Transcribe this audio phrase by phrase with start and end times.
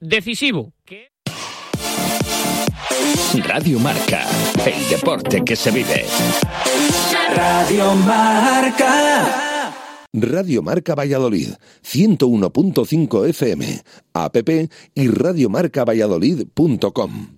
[0.00, 0.72] decisivo.
[3.44, 4.26] Radio Marca,
[4.64, 6.06] el deporte que se vive.
[7.34, 9.74] Radio Marca.
[10.12, 11.50] Radio Marca Valladolid,
[11.82, 13.82] 101.5 FM,
[14.14, 14.36] app
[14.94, 17.37] y radiomarcavalladolid.com.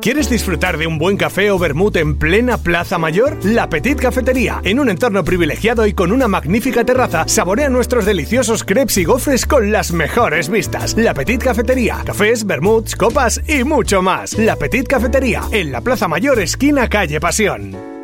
[0.00, 3.36] ¿Quieres disfrutar de un buen café o vermut en plena Plaza Mayor?
[3.44, 4.60] La Petit Cafetería.
[4.62, 9.44] En un entorno privilegiado y con una magnífica terraza, saborea nuestros deliciosos crepes y gofres
[9.44, 10.96] con las mejores vistas.
[10.96, 12.02] La Petit Cafetería.
[12.06, 14.38] Cafés, vermuts, copas y mucho más.
[14.38, 15.42] La Petit Cafetería.
[15.50, 17.97] En la Plaza Mayor, esquina calle Pasión.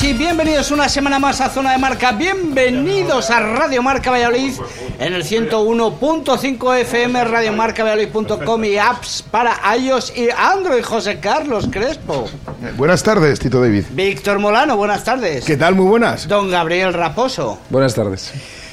[0.00, 0.04] Amigos?
[0.04, 2.12] Y bienvenidos una semana más a Zona de Marca.
[2.12, 4.54] Bienvenidos a Radio Marca Valladolid
[4.98, 10.82] en el 101.5 FM, radiomarcavalladolid.com y apps para iOS y Android.
[10.82, 12.28] José Carlos Crespo.
[12.76, 13.84] Buenas tardes, Tito David.
[13.90, 15.44] Víctor Molano, buenas tardes.
[15.44, 15.74] ¿Qué tal?
[15.74, 16.28] Muy buenas.
[16.28, 17.58] Don Gabriel Raposo.
[17.70, 18.32] Buenas tardes.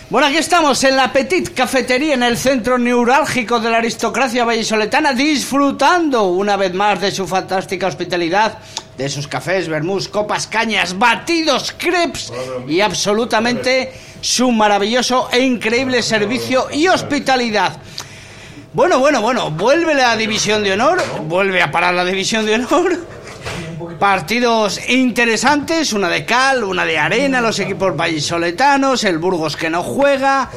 [0.09, 5.11] Bueno, aquí estamos en la Petit Cafetería, en el centro neurálgico de la aristocracia vallisoletana,
[5.11, 8.57] disfrutando una vez más de su fantástica hospitalidad,
[8.97, 12.31] de sus cafés, vermús, copas, cañas, batidos, crepes
[12.69, 13.91] y absolutamente
[14.21, 17.73] su maravilloso e increíble servicio y hospitalidad.
[18.71, 23.16] Bueno, bueno, bueno, vuelve la división de honor, vuelve a parar la división de honor.
[23.99, 29.81] Partidos interesantes, una de cal, una de arena, los equipos vallisoletanos, el Burgos que no
[29.81, 30.51] juega.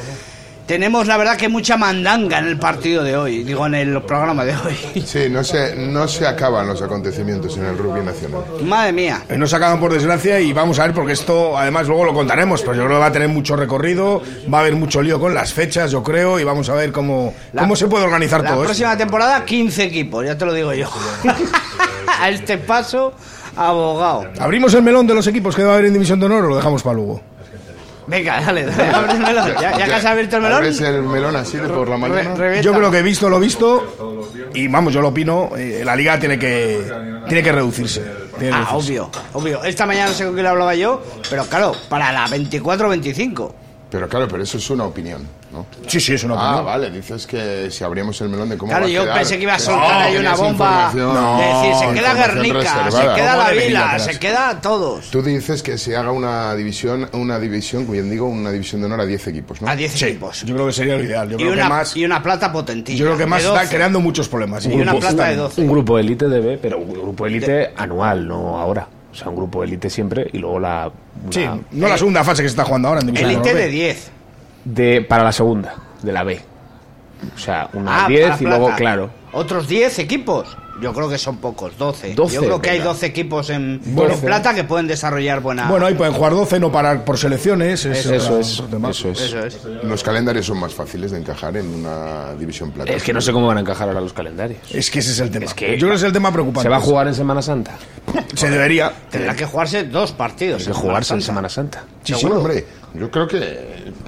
[0.71, 4.45] Tenemos la verdad que mucha mandanga en el partido de hoy, digo en el programa
[4.45, 5.03] de hoy.
[5.05, 8.39] Sí, no se, no se acaban los acontecimientos en el rugby nacional.
[8.63, 9.21] Madre mía.
[9.27, 12.13] Eh, No se acaban por desgracia y vamos a ver porque esto además luego lo
[12.13, 14.21] contaremos, pero yo creo que va a tener mucho recorrido,
[14.51, 17.33] va a haber mucho lío con las fechas, yo creo, y vamos a ver cómo,
[17.51, 18.67] La- cómo se puede organizar La todo esto.
[18.69, 20.87] próxima temporada 15 equipos, ya te lo digo yo.
[22.17, 23.11] a este paso,
[23.57, 24.23] abogado.
[24.39, 26.47] ¿Abrimos el melón de los equipos que va a haber en División de Honor o
[26.47, 27.21] lo dejamos para luego?
[28.11, 29.47] Venga, dale, dale, abre el melón.
[29.61, 30.57] Ya, ya que has abierto el melón.
[30.57, 32.35] ¿Abres el melón así de por la mañana?
[32.35, 32.61] re-.
[32.61, 34.21] Yo creo que he visto lo visto
[34.53, 36.91] y vamos, yo lo opino, eh, la liga tiene que,
[37.27, 38.03] tiene que reducirse.
[38.37, 38.99] tiene Ah, reducirse.
[38.99, 39.63] obvio, obvio.
[39.63, 43.53] Esta mañana no sé con quién hablaba yo, pero claro, para la 24-25.
[43.89, 45.65] Pero claro, pero eso es una opinión, ¿no?
[45.87, 46.65] Sí, sí, es una Ah, opinión.
[46.65, 49.17] vale, dices que si abríamos el melón de cómo Claro, va a yo quedar.
[49.17, 50.91] pensé que iba a No, soltar ahí una bomba.
[50.91, 53.15] información- de decir, se queda Guernica, se reservada.
[53.15, 55.11] queda la ¿Cómo de Vila, Villa, se queda todos.
[55.11, 59.01] Tú dices que se haga una división, una división, bien digo, una división de honor
[59.01, 59.67] a 10 equipos, ¿no?
[59.69, 60.43] A 10 Sí, equipos.
[60.45, 61.27] yo creo que sería lo ideal.
[61.29, 62.97] Yo Y creo una, que más, y una plata potentilla.
[62.99, 63.75] yo creo que más está 12.
[63.75, 64.65] creando muchos problemas.
[64.65, 65.61] Y una plata de 12.
[65.61, 68.87] Un grupo élite debe, pero un grupo élite anual, no ahora.
[69.11, 70.89] O sea, un grupo élite siempre y luego la.
[71.23, 73.53] una- Sí, no la segunda fase que se está jugando ahora en División Honor de
[73.53, 73.67] B.
[73.67, 74.11] 10.
[74.65, 76.41] De, para la segunda, de la B.
[77.35, 79.09] O sea, una Ah, 10 para y luego, claro.
[79.33, 80.57] Otros 10 equipos.
[80.81, 82.15] Yo creo que son pocos, 12.
[82.15, 82.91] 12, Yo creo que hay venga.
[82.93, 84.15] 12 equipos en, Bueno.
[84.15, 85.67] en plata que pueden desarrollar buena.
[85.69, 87.85] Bueno, ahí pueden jugar 12, no parar por selecciones.
[87.85, 89.21] es Eso otra- es, eso es.
[89.21, 89.59] Eso es.
[89.83, 92.91] Los calendarios son más fáciles de encajar en una división plata.
[92.91, 94.59] Es que no sé cómo van a encajar ahora los calendarios.
[94.71, 95.45] Es que ese es el tema.
[95.45, 96.63] Es que- Yo creo que es el tema preocupante.
[96.63, 97.77] ¿Se va a jugar en Semana Santa?
[98.35, 98.91] Se debería.
[99.11, 100.61] Tendrá que jugarse dos partidos.
[100.61, 101.85] Hay que en jugarse en Semana Semana Santa.
[102.03, 102.65] Sí, sí, hombre.
[102.95, 103.37] Yo creo que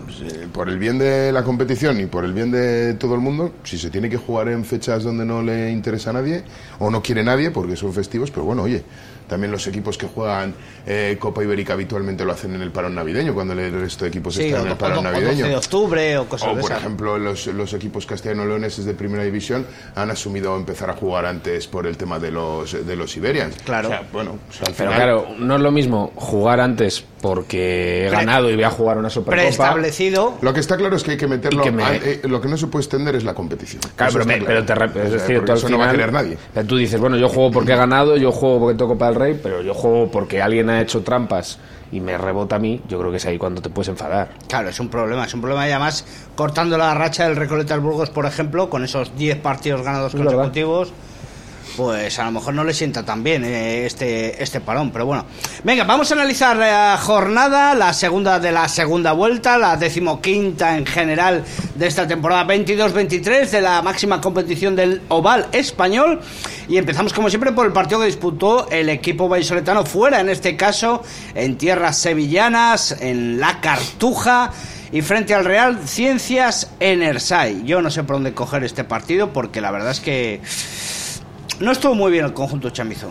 [0.04, 3.22] pues, eh, por el bien de la competición y por el bien de todo el
[3.22, 6.44] mundo, si se tiene que jugar en fechas donde no le interesa a nadie
[6.80, 8.84] o no quiere nadie porque son festivos, pero bueno, oye,
[9.28, 10.54] también los equipos que juegan
[10.86, 14.36] eh, Copa Ibérica habitualmente lo hacen en el parón navideño, cuando el resto de equipos
[14.36, 15.48] Sí, están o, en el o- parón o 12 navideño.
[15.48, 20.12] de octubre o cosas O, por ejemplo, los, los equipos castellano-leoneses de primera división han
[20.12, 23.56] asumido empezar a jugar antes por el tema de los, de los Iberians.
[23.64, 23.88] Claro.
[23.90, 27.04] O sea, bueno, o sea, al Pero final- claro, no es lo mismo jugar antes
[27.22, 29.44] porque he ganado y voy a jugar una Supercopa.
[29.48, 30.38] Preestablecido.
[30.42, 31.62] Lo que está claro es que hay que meterlo.
[31.62, 33.82] Y que me- a- eh, lo que no se puede extender es la competición.
[33.96, 35.70] Claro, Eso pero, me- está pero te es O sea, decir, porque tú al eso
[35.70, 36.38] no va a querer nadie.
[36.56, 39.40] o tú dices, bueno, yo juego porque he ganado, yo juego porque tengo Copa Rey,
[39.42, 41.60] pero yo juego porque alguien ha hecho trampas
[41.92, 44.30] y me rebota a mí, yo creo que es ahí cuando te puedes enfadar.
[44.48, 45.26] Claro, es un problema.
[45.26, 46.06] Es un problema y además
[46.36, 50.52] cortando la racha del Recoleta al Burgos, por ejemplo, con esos 10 partidos ganados verdad.
[51.76, 54.92] Pues a lo mejor no le sienta tan bien eh, este, este parón.
[54.92, 55.26] Pero bueno,
[55.64, 60.86] venga, vamos a analizar la jornada, la segunda de la segunda vuelta, la decimoquinta en
[60.86, 61.44] general
[61.76, 66.22] de esta temporada 22-23 de la máxima competición del Oval Español.
[66.68, 70.56] Y empezamos como siempre por el partido que disputó el equipo vallisoletano fuera, en este
[70.56, 71.04] caso
[71.36, 74.52] en tierras sevillanas, en La Cartuja
[74.92, 77.64] y frente al Real Ciencias en Ersay.
[77.66, 80.40] Yo no sé por dónde coger este partido porque la verdad es que
[81.64, 83.10] no estuvo muy bien el conjunto chamizo.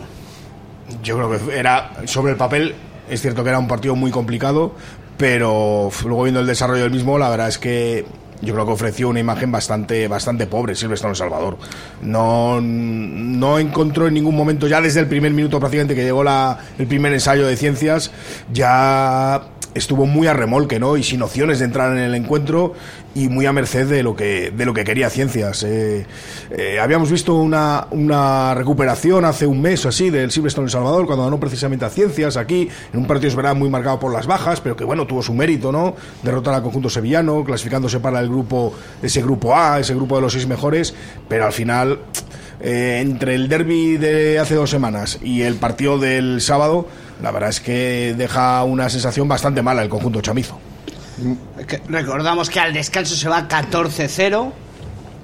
[1.03, 2.75] Yo creo que era sobre el papel,
[3.09, 4.75] es cierto que era un partido muy complicado,
[5.17, 8.05] pero luego viendo el desarrollo del mismo, la verdad es que
[8.43, 11.57] yo creo que ofreció una imagen bastante, bastante pobre Silvestre Salvador.
[12.03, 16.87] No, no encontró en ningún momento, ya desde el primer minuto prácticamente que llegó el
[16.87, 18.11] primer ensayo de ciencias,
[18.53, 19.43] ya
[19.75, 20.97] estuvo muy a remolque, ¿no?
[20.97, 22.75] Y sin opciones de entrar en el encuentro
[23.15, 25.63] y muy a merced de lo que, de lo que quería Ciencias.
[25.65, 26.07] Eh,
[26.51, 31.25] eh, habíamos visto una, una, recuperación hace un mes así del Silverstone El Salvador, cuando
[31.25, 34.61] ganó precisamente a Ciencias aquí, en un partido es verdad muy marcado por las bajas,
[34.61, 35.95] pero que bueno, tuvo su mérito, ¿no?
[36.23, 40.33] Derrotar al conjunto sevillano, clasificándose para el grupo, ese grupo A, ese grupo de los
[40.33, 40.95] seis mejores,
[41.29, 41.99] pero al final.
[42.65, 46.87] Eh, entre el derby de hace dos semanas y el partido del sábado,
[47.21, 50.59] la verdad es que deja una sensación bastante mala el conjunto chamizo.
[51.89, 54.53] Recordamos que al descanso se va 14-0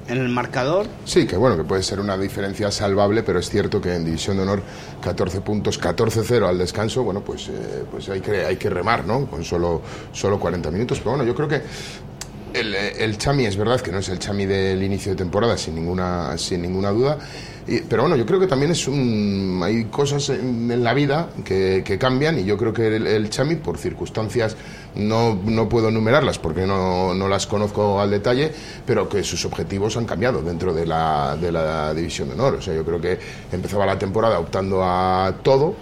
[0.08, 0.86] en el marcador.
[1.04, 4.36] Sí, que bueno, que puede ser una diferencia salvable, pero es cierto que en División
[4.36, 4.62] de Honor
[5.00, 9.26] 14 puntos, 14-0 al descanso, bueno, pues, eh, pues hay, que, hay que remar, ¿no?
[9.26, 9.82] Con solo,
[10.12, 10.98] solo 40 minutos.
[10.98, 11.62] Pero bueno, yo creo que
[12.54, 15.74] el, el Chami es verdad que no es el Chami del inicio de temporada, sin
[15.74, 17.18] ninguna, sin ninguna duda
[17.88, 22.38] pero bueno, yo creo que también es un, hay cosas en, la vida que, cambian
[22.38, 24.56] y yo creo que el, Chami, por circunstancias,
[24.94, 28.52] no, no puedo enumerarlas porque no, no, las conozco al detalle,
[28.86, 32.54] pero que sus objetivos han cambiado dentro de la, de la División de Honor.
[32.54, 33.18] O sea, yo creo que
[33.52, 35.74] empezaba la temporada optando a todo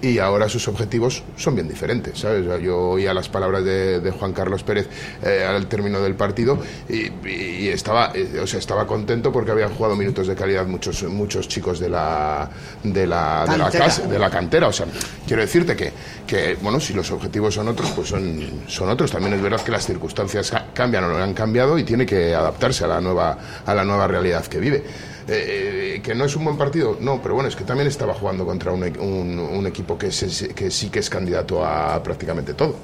[0.00, 2.44] y ahora sus objetivos son bien diferentes, ¿sabes?
[2.62, 4.88] Yo oía las palabras de, Juan Carlos Pérez
[5.22, 6.58] eh, al término del partido
[6.88, 11.48] y, estaba, eh, o sea, estaba contento porque habían jugado minutos de calidad muchos muchos
[11.48, 12.48] chicos de la
[12.82, 14.86] de la de la, de la cantera, o sea,
[15.26, 15.92] quiero decirte que,
[16.26, 19.10] que bueno, si los objetivos son otros, pues son son otros.
[19.10, 22.84] También es verdad que las circunstancias cambian o no han cambiado y tiene que adaptarse
[22.84, 24.84] a la nueva a la nueva realidad que vive.
[25.30, 28.46] Eh, que no es un buen partido, no, pero bueno, es que también estaba jugando
[28.46, 32.74] contra un, un, equipo que, que sí que es candidato a prácticamente todo.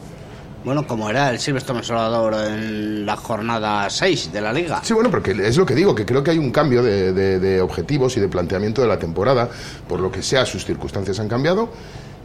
[0.65, 4.81] Bueno, como era el Silvestre Salvador en la jornada 6 de la liga.
[4.83, 7.61] Sí, bueno, porque es lo que digo, que creo que hay un cambio de, de
[7.61, 9.49] objetivos y de planteamiento de la temporada,
[9.87, 11.71] por lo que sea, sus circunstancias han cambiado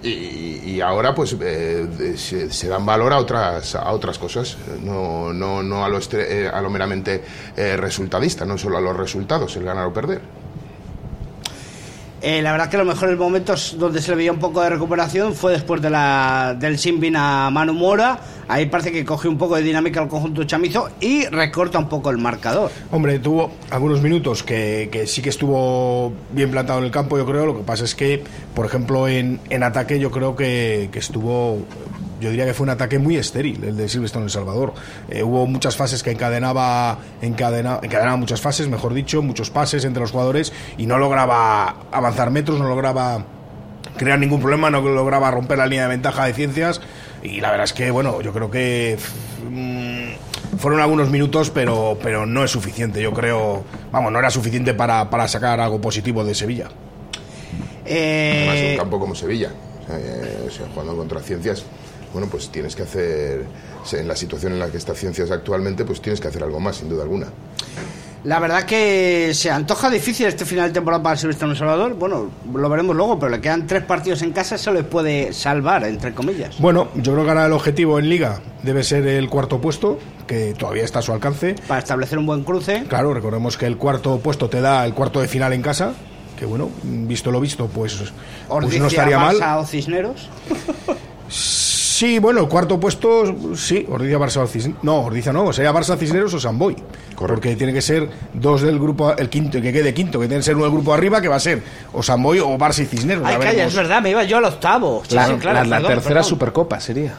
[0.02, 4.58] y, ahora pues eh, se, dan valor a otras a otras cosas.
[4.82, 7.24] No no no a lo eh, a lo meramente
[7.56, 10.22] eh, resultadista no solo a los resultados el ganar o perder
[12.22, 15.34] eh, la verdad que los mejores momentos donde se le veía un poco de recuperación
[15.34, 18.20] fue después de la, del Simbin a Manu Mora.
[18.48, 22.10] Ahí parece que coge un poco de dinámica al conjunto chamizo y recorta un poco
[22.10, 22.72] el marcador.
[22.92, 27.26] Hombre, tuvo algunos minutos que, que sí que estuvo bien plantado en el campo, yo
[27.26, 27.46] creo.
[27.46, 28.24] Lo que pasa es que,
[28.56, 31.60] por ejemplo, en, en ataque yo creo que, que estuvo
[32.20, 34.74] yo diría que fue un ataque muy estéril el de Silverstone en El Salvador.
[35.10, 40.02] Eh, hubo muchas fases que encadenaba, encadenaba, encadenaba muchas fases, mejor dicho, muchos pases entre
[40.02, 43.26] los jugadores y no lograba avanzar metros, no lograba
[43.98, 46.82] crear ningún problema, no lograba romper la línea de ventaja de ciencias
[47.22, 48.98] y la verdad es que, bueno, yo creo que
[49.50, 54.74] mm, fueron algunos minutos, pero, pero no es suficiente, yo creo, vamos, no era suficiente
[54.74, 56.70] para, para sacar algo positivo de Sevilla.
[57.86, 58.48] Eh...
[58.48, 59.52] Además, un campo como Sevilla,
[59.90, 61.66] eh, jugando contra ciencias,
[62.14, 63.46] bueno, pues tienes que hacer,
[63.92, 66.78] en la situación en la que está Ciencias actualmente, pues tienes que hacer algo más,
[66.78, 67.28] sin duda alguna.
[68.26, 71.94] La verdad que se antoja difícil este final de temporada para Silvestre en El Salvador.
[71.94, 75.86] Bueno, lo veremos luego, pero le quedan tres partidos en casa, eso le puede salvar,
[75.86, 76.60] entre comillas.
[76.60, 80.54] Bueno, yo creo que ahora el objetivo en Liga debe ser el cuarto puesto, que
[80.54, 81.56] todavía está a su alcance.
[81.66, 82.84] Para establecer un buen cruce.
[82.90, 85.94] Claro, recordemos que el cuarto puesto te da el cuarto de final en casa,
[86.38, 88.12] que bueno, visto lo visto, pues,
[88.50, 89.38] pues no estaría mal.
[89.60, 90.30] o Cisneros?
[92.00, 93.26] Sí, bueno, el cuarto puesto,
[93.58, 94.82] sí, Ordizia, Barça, Cisneros.
[94.86, 96.74] No, Ordizia no, sería Barça, Cisneros o Samboy.
[97.18, 100.46] Porque tiene que ser dos del grupo, el quinto, que quede quinto, que tiene que
[100.46, 103.26] ser uno del grupo arriba, que va a ser o Samboy o Barça y Cisneros.
[103.28, 105.04] Ay, calla, es verdad, me iba yo al octavo.
[105.10, 107.16] la, tercera Supercopa sería.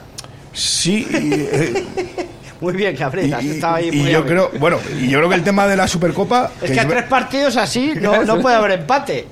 [0.55, 1.07] Sí.
[1.13, 1.85] Eh,
[2.63, 5.67] muy bien, Cabrera, estaba ahí y yo creo, bueno, y yo creo que el tema
[5.67, 6.53] de la Supercopa.
[6.63, 9.27] Es que, a tres partidos así no, no puede haber empate.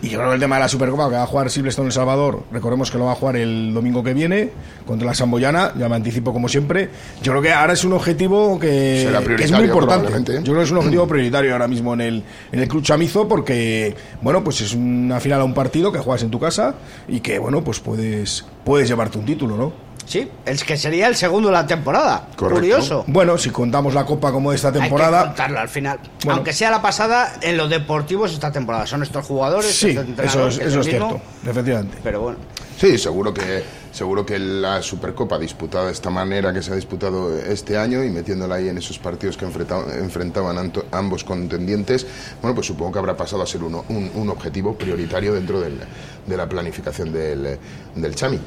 [0.00, 1.86] Y yo creo que el tema de la Supercopa que va a jugar Silvestre en
[1.86, 4.50] El Salvador, recordemos que lo va a jugar el domingo que viene
[4.86, 6.88] contra la Samboyana, ya me anticipo como siempre.
[7.20, 10.06] Yo creo que ahora es un objetivo que, es muy importante.
[10.06, 10.34] probablemente.
[10.34, 13.26] Yo creo que es un objetivo prioritario ahora mismo en el, en el Club Chamizo
[13.26, 16.76] porque, bueno, pues es una final a un partido que juegas en tu casa
[17.08, 19.87] y que, bueno, pues puedes, puedes llevarte un título, ¿no?
[20.08, 22.28] Sí, es que sería el segundo de la temporada.
[22.34, 22.54] Correcto.
[22.60, 23.04] Curioso.
[23.08, 25.98] Bueno, si contamos la Copa como de esta Hay que temporada, contarlo al final.
[26.24, 26.36] Bueno.
[26.36, 28.86] Aunque sea la pasada, en lo deportivo es esta temporada.
[28.86, 29.70] Son estos jugadores.
[29.78, 29.90] sí,
[30.22, 31.98] eso es, eso el es cierto, efectivamente.
[32.02, 32.38] Pero bueno.
[32.80, 33.62] Sí, seguro que
[33.92, 38.10] seguro que la Supercopa disputada de esta manera que se ha disputado este año y
[38.10, 42.06] metiéndola ahí en esos partidos que enfrenta- enfrentaban anto- ambos contendientes,
[42.40, 45.80] bueno, pues supongo que habrá pasado a ser uno- un, un objetivo prioritario dentro del-
[46.26, 47.58] de la planificación del,
[47.96, 48.38] del Chami.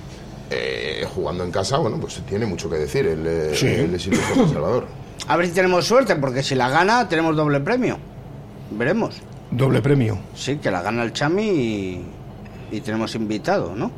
[0.53, 3.67] Eh, jugando en casa, bueno, pues tiene mucho que decir el, eh, Sí.
[3.67, 4.85] el El Salvador.
[5.27, 7.97] A ver si tenemos suerte, porque si la gana, tenemos doble premio.
[8.71, 9.15] Veremos.
[9.49, 10.17] Doble premio.
[10.35, 12.05] Sí, que la gana el Chami y,
[12.71, 13.91] y tenemos invitado, ¿no?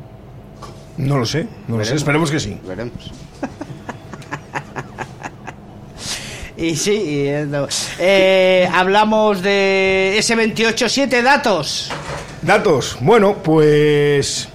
[0.96, 2.56] No lo sé, no lo sé, esperemos que sí.
[2.64, 3.10] Veremos.
[6.56, 7.26] y sí, y
[7.98, 11.90] eh, hablamos de ese 28-7 datos.
[12.42, 12.96] Datos.
[13.00, 14.48] Bueno, pues.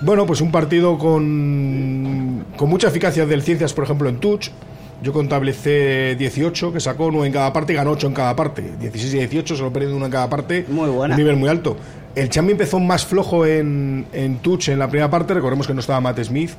[0.00, 4.50] Bueno, pues un partido con, con mucha eficacia del Ciencias, por ejemplo, en Touch.
[5.00, 8.62] Yo contabilicé 18, que sacó 9 en cada parte y ganó 8 en cada parte.
[8.80, 10.64] 16 y 18, solo perdiendo uno en cada parte.
[10.68, 11.14] Muy buena.
[11.14, 11.76] Un nivel muy alto.
[12.16, 15.34] El Chambi empezó más flojo en, en Touch en la primera parte.
[15.34, 16.50] Recordemos que no estaba Matt Smith,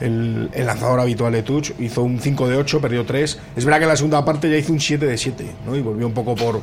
[0.00, 1.70] el, el lanzador habitual de Touch.
[1.78, 3.38] Hizo un 5 de 8, perdió 3.
[3.56, 5.74] Es verdad que en la segunda parte ya hizo un 7 de 7, ¿no?
[5.74, 6.60] Y volvió un poco por,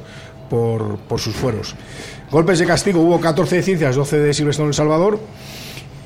[0.47, 1.75] por, por sus fueros.
[2.29, 5.19] Golpes de castigo, hubo 14 de Ciencias, 12 de Silvestre en El Salvador.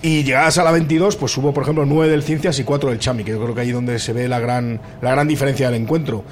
[0.05, 2.99] Y llegadas a la 22, pues hubo, por ejemplo, 9 del Ciencias y 4 del
[2.99, 5.81] Chami, que yo creo que ahí donde se ve la gran, la gran diferencia del
[5.81, 6.25] encuentro.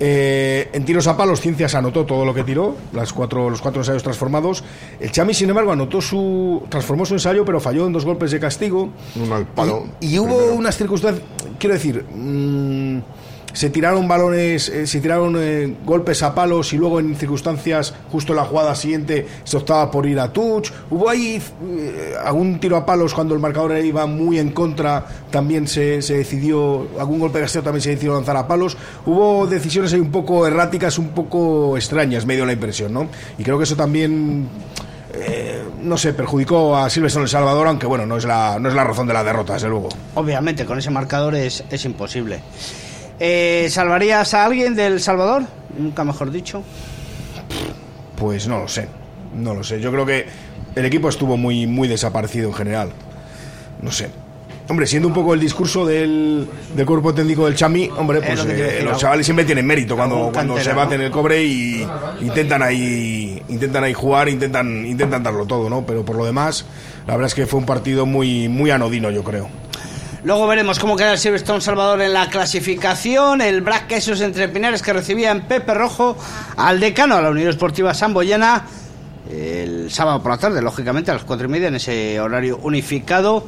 [0.00, 3.82] Eh, en tiros a palos, Ciencias anotó todo lo que tiró, las cuatro, los cuatro
[3.82, 4.64] ensayos transformados.
[4.98, 6.62] El Chami, sin embargo, anotó su.
[6.70, 8.88] transformó su ensayo, pero falló en dos golpes de castigo.
[9.22, 9.84] Uno al palo.
[10.00, 10.54] Y, y hubo primero.
[10.54, 11.22] unas circunstancias,
[11.58, 12.98] quiero decir, mm,
[13.58, 18.32] se tiraron balones, eh, se tiraron eh, golpes a palos y luego en circunstancias, justo
[18.32, 20.70] en la jugada siguiente, se optaba por ir a touch.
[20.88, 25.66] Hubo ahí eh, algún tiro a palos cuando el marcador iba muy en contra, también
[25.66, 28.76] se, se decidió, algún golpe de castigo también se decidió lanzar a palos.
[29.04, 33.08] Hubo decisiones ahí un poco erráticas, un poco extrañas, medio la impresión, ¿no?
[33.38, 34.48] Y creo que eso también
[35.82, 38.74] no sé, perjudicó a Silvestre en El Salvador, aunque bueno, no es la, no es
[38.76, 39.88] la razón de la derrota, desde luego.
[40.14, 42.40] Obviamente, con ese marcador es, es imposible.
[43.20, 45.42] Eh, ¿Salvarías a alguien del Salvador?
[45.76, 46.62] Nunca mejor dicho.
[48.16, 48.88] Pues no lo sé,
[49.34, 49.80] no lo sé.
[49.80, 50.26] Yo creo que
[50.74, 52.90] el equipo estuvo muy, muy desaparecido en general.
[53.82, 54.10] No sé.
[54.70, 56.46] Hombre, siendo un poco el discurso del,
[56.76, 60.30] del cuerpo técnico del Chami, hombre, Es pues eh, los chavales siempre tienen mérito cuando,
[60.30, 61.86] cuando se baten el cobre y
[62.20, 65.86] intentan ahí, intentan ahí jugar, intentan, intentan darlo todo, ¿no?
[65.86, 66.66] Pero por lo demás,
[67.06, 69.48] la verdad es que fue un partido muy, muy anodino, yo creo.
[70.28, 73.40] Luego veremos cómo queda el Silverstone Salvador en la clasificación.
[73.40, 76.18] El Black Quesos entre Pinares que recibía en Pepe Rojo
[76.58, 78.66] al decano, a la Unión Esportiva Samboyana,
[79.30, 83.46] el sábado por la tarde, lógicamente, a las cuatro y media, en ese horario unificado.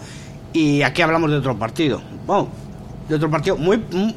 [0.55, 2.01] Y aquí hablamos de otro partido.
[2.27, 2.49] Bueno,
[3.11, 4.17] de otro partido muy, muy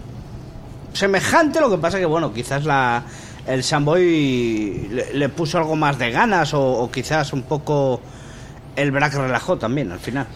[0.94, 3.04] semejante, lo que pasa que, bueno, quizás la,
[3.46, 8.00] el Samboy le, puso algo más de ganas o, o quizás un poco
[8.78, 10.28] el Black relajó también al final.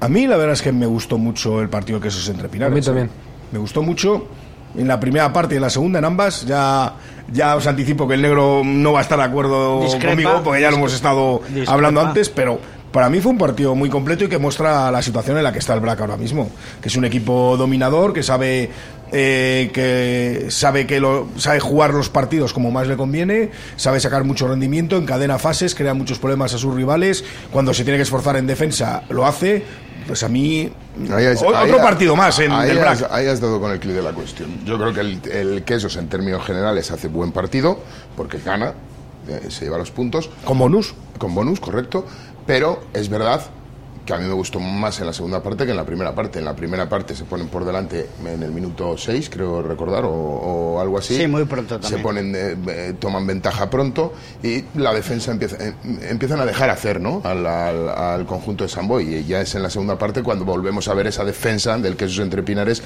[0.00, 2.72] A mí la verdad es que me gustó mucho el partido que esos entre Pinares.
[2.72, 3.10] A mí también.
[3.52, 4.26] Me gustó mucho.
[4.76, 6.94] En la primera parte y en la segunda, en ambas, ya,
[7.32, 10.08] ya os anticipo que el negro no va a estar de acuerdo Discrepa.
[10.08, 11.72] conmigo, porque ya lo hemos estado Discrepa.
[11.72, 12.58] hablando antes, pero
[12.94, 15.58] para mí fue un partido muy completo y que muestra la situación en la que
[15.58, 16.48] está el Black ahora mismo.
[16.80, 18.70] Que es un equipo dominador, que sabe
[19.10, 24.22] eh, que sabe que lo, sabe jugar los partidos como más le conviene, sabe sacar
[24.24, 27.24] mucho rendimiento, encadena fases, crea muchos problemas a sus rivales.
[27.50, 29.64] Cuando se tiene que esforzar en defensa, lo hace.
[30.06, 30.70] Pues a mí.
[31.12, 33.12] Ahí has- o- ahí otro partido más en ahí el has, Black.
[33.12, 34.50] ahí has dado con el clic de la cuestión.
[34.64, 37.80] Yo creo que el, el Quesos, en términos generales, hace buen partido,
[38.16, 38.74] porque gana,
[39.28, 40.94] eh, se lleva los puntos, Con bonus.
[41.18, 42.04] con bonus, correcto,
[42.46, 43.42] pero es verdad
[44.04, 46.38] que a mí me gustó más en la segunda parte que en la primera parte.
[46.38, 50.10] En la primera parte se ponen por delante en el minuto 6, creo recordar, o,
[50.12, 51.16] o algo así.
[51.16, 52.02] Sí, muy pronto Se también.
[52.02, 55.72] ponen, eh, eh, toman ventaja pronto y la defensa empieza, eh,
[56.10, 57.22] empiezan a dejar hacer ¿no?
[57.24, 59.14] al, al- al conjunto de Samboy.
[59.14, 62.18] Y ya es en la segunda parte cuando volvemos a ver esa defensa del Quesos
[62.18, 62.82] entre Pinares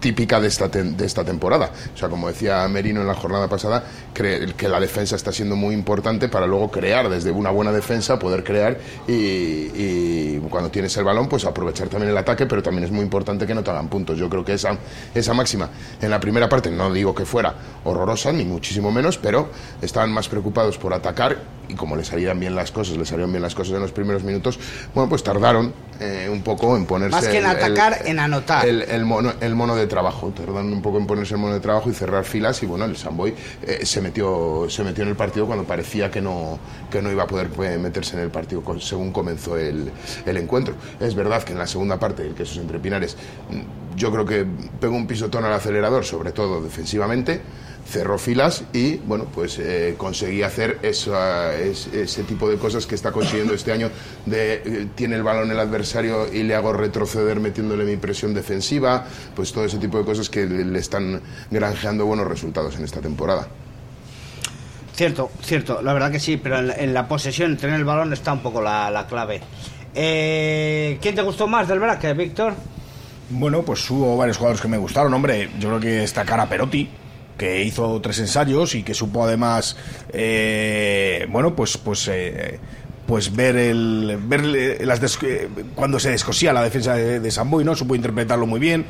[0.00, 1.70] típica de esta, de esta temporada.
[1.94, 5.56] O sea, como decía Merino en la jornada pasada, cre- que la defensa está siendo
[5.56, 10.96] muy importante para luego crear desde una buena defensa, poder crear y, y cuando tienes
[10.96, 13.70] el balón, pues aprovechar también el ataque, pero también es muy importante que no te
[13.70, 14.18] hagan puntos.
[14.18, 14.76] Yo creo que esa,
[15.14, 15.68] esa máxima
[16.00, 19.50] en la primera parte, no digo que fuera horrorosa, ni muchísimo menos, pero
[19.82, 23.42] estaban más preocupados por atacar y como le salían bien las cosas, le salieron bien
[23.42, 24.58] las cosas en los primeros minutos,
[24.94, 27.14] bueno, pues tardaron eh, un poco en ponerse...
[27.16, 28.66] Más que en el- atacar, el- en anotar.
[28.66, 31.60] El, el mono, el mono de trabajo, tardaron un poco en ponerse el mono de
[31.60, 35.16] trabajo y cerrar filas y bueno, el Samboy eh, se, metió, se metió en el
[35.16, 36.58] partido cuando parecía que no,
[36.90, 39.90] que no iba a poder eh, meterse en el partido según comenzó el,
[40.24, 40.74] el encuentro.
[41.00, 43.16] Es verdad que en la segunda parte, el Quesos Entre Pinares,
[43.96, 44.46] yo creo que
[44.80, 47.40] pegó un pisotón al acelerador, sobre todo defensivamente,
[47.88, 52.94] cerró filas y bueno pues eh, conseguí hacer esa- es- ese tipo de cosas que
[52.94, 53.90] está consiguiendo este año
[54.26, 59.06] de eh, tiene el balón el adversario y le hago retroceder metiéndole mi presión defensiva
[59.34, 63.00] pues todo ese tipo de cosas que le le están granjeando buenos resultados en esta
[63.00, 63.48] temporada
[64.94, 68.12] Cierto, cierto, la verdad que sí, pero en, en la posesión, en tener el balón
[68.12, 69.40] está un poco la, la clave.
[69.94, 72.54] Eh, ¿Quién te gustó más del Braque, Víctor?
[73.30, 75.50] Bueno, pues hubo varios jugadores que me gustaron, hombre.
[75.60, 76.88] Yo creo que destacar a Perotti,
[77.38, 79.76] que hizo tres ensayos y que supo además,
[80.12, 82.58] eh, bueno, pues, pues, eh,
[83.06, 87.74] pues ver el, ver las eh, cuando se descosía la defensa de, de Samboy, ¿no?
[87.74, 88.84] Supo interpretarlo muy bien.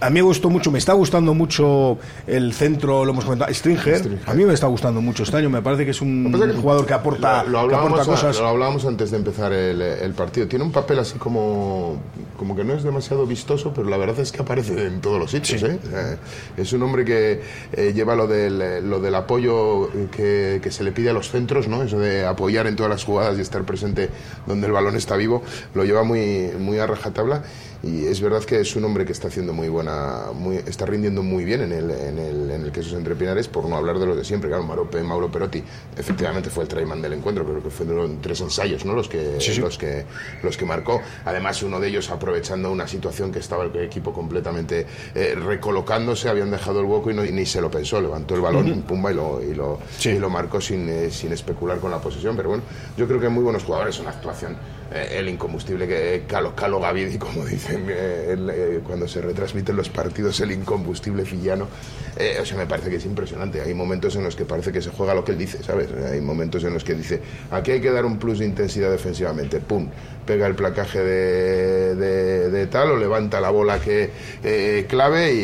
[0.00, 3.96] A mí me gustó mucho, me está gustando mucho el centro, lo hemos comentado, Stringer.
[3.98, 4.28] Stringer.
[4.28, 6.84] A mí me está gustando mucho este año, me parece que es un que jugador
[6.86, 8.38] que aporta, lo, lo que hablábamos, aporta cosas.
[8.40, 10.46] lo hablábamos antes de empezar el, el partido.
[10.46, 12.00] Tiene un papel así como,
[12.36, 15.30] como que no es demasiado vistoso, pero la verdad es que aparece en todos los
[15.30, 15.62] sitios.
[15.62, 15.78] ¿eh?
[15.92, 16.16] Eh,
[16.58, 17.40] Es un hombre que
[17.72, 21.68] eh, lleva lo del, lo del apoyo que, que se le pide a los centros,
[21.68, 21.82] ¿no?
[21.82, 24.10] eso de apoyar en todas las jugadas y estar presente
[24.46, 25.42] donde el balón está vivo,
[25.74, 27.42] lo lleva muy, muy a rajatabla.
[27.82, 31.22] Y es verdad que es un hombre que está haciendo muy buena, muy, está rindiendo
[31.22, 34.06] muy bien en el, en el, en el Quesos Entre Pinares, por no hablar de
[34.06, 34.48] los de siempre.
[34.48, 35.62] Claro, Mauro, Mauro Perotti
[35.96, 38.94] efectivamente fue el traiman del encuentro, creo que fueron tres ensayos ¿no?
[38.94, 40.04] los, que, Los, que,
[40.42, 41.00] los que marcó.
[41.24, 46.50] Además, uno de ellos aprovechando una situación que estaba el equipo completamente eh, recolocándose, habían
[46.50, 49.14] dejado el hueco y, no- y ni se lo pensó, levantó el balón, pumba, y
[49.14, 52.36] lo, y lo, y lo marcó sin, eh, sin especular con la posesión.
[52.36, 52.64] Pero bueno,
[52.96, 54.56] yo creo que muy buenos jugadores, una actuación,
[54.94, 60.38] el incombustible que Calo, Calo Gavidi, como dicen eh, eh, cuando se retransmiten los partidos,
[60.40, 61.68] el incombustible villano.
[62.16, 63.60] Eh, o sea, me parece que es impresionante.
[63.60, 65.88] Hay momentos en los que parece que se juega lo que él dice, ¿sabes?
[66.12, 67.20] Hay momentos en los que dice,
[67.50, 69.88] aquí hay que dar un plus de intensidad defensivamente, pum,
[70.24, 74.10] pega el placaje de, de- de tal o levanta la bola que
[74.42, 75.38] eh, clave y,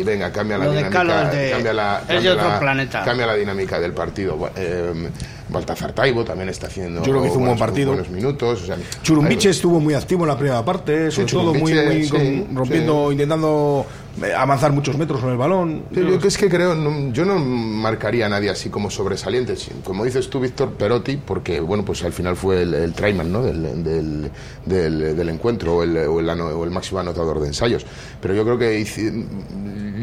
[0.00, 0.98] y venga, cambia la Lo de dinámica.
[0.98, 3.04] Calo es de- cambia la, es de cambia otro la- planeta.
[3.04, 4.50] Cambia la dinámica del partido.
[5.48, 7.92] Baltazar Taibo también está haciendo Yo creo que hizo un buen buenos- partido.
[7.92, 8.62] buenos minutos.
[8.62, 12.10] o sea, Churumbiche estuvo muy activo en la primera parte, sobre todo muy, muy sí,
[12.10, 13.86] con- rompiendo, intentando
[14.36, 15.82] avanzar muchos metros con el balón.
[15.94, 20.04] Sí, yo es que creo, no- yo no marcaría a nadie así como sobresaliente, como
[20.04, 23.42] dices tú, Víctor Perotti, porque bueno, pues al final fue el, el tryman ¿no?
[23.42, 24.30] del, del,
[24.64, 27.84] del- del encuentro o el, o, el o el máximo anotador de ensayos.
[28.20, 28.84] Pero yo creo que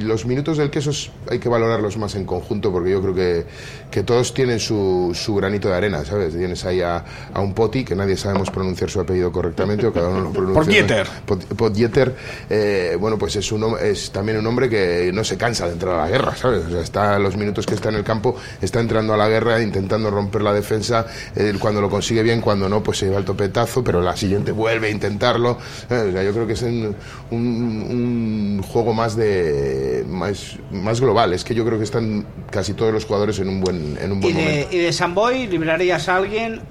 [0.04, 0.92] los minutos del queso
[1.30, 3.46] hay que valorarlos más en conjunto, porque yo creo que,
[3.90, 6.34] que todos tienen su, su granito de arena, ¿sabes?
[6.36, 10.10] Tienes ahí a, a un Poti, que nadie sabemos pronunciar su apellido correctamente, o cada
[10.10, 10.62] uno lo pronuncia.
[10.62, 11.08] Podjeter.
[11.26, 12.16] Pod- Podjeter,
[12.50, 15.74] eh, bueno, pues es, un, hom- es también un hombre que no se cansa de
[15.74, 16.66] entrar a la guerra, ¿sabes?
[16.66, 19.62] O sea, está los minutos que está en el campo, está entrando a la guerra,
[19.62, 23.26] intentando romper la defensa, eh, cuando lo consigue bien, cuando no, pues se lleva el
[23.26, 25.52] topetazo, pero la siguiente vuelve a intentarlo.
[25.52, 26.96] O sea, yo creo que es un,
[27.32, 32.74] un- un juego más de más, más global, es que yo creo que están casi
[32.74, 34.68] todos los jugadores en un buen, en un Y buen de, momento.
[34.76, 36.62] y de Samboy, ¿librarías a alguien?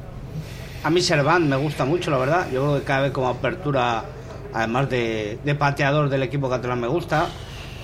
[0.85, 2.47] A mí Serván me gusta mucho, la verdad.
[2.53, 4.05] Yo creo que cada vez como apertura,
[4.55, 7.27] además de, de pateador del equipo catalán, me gusta.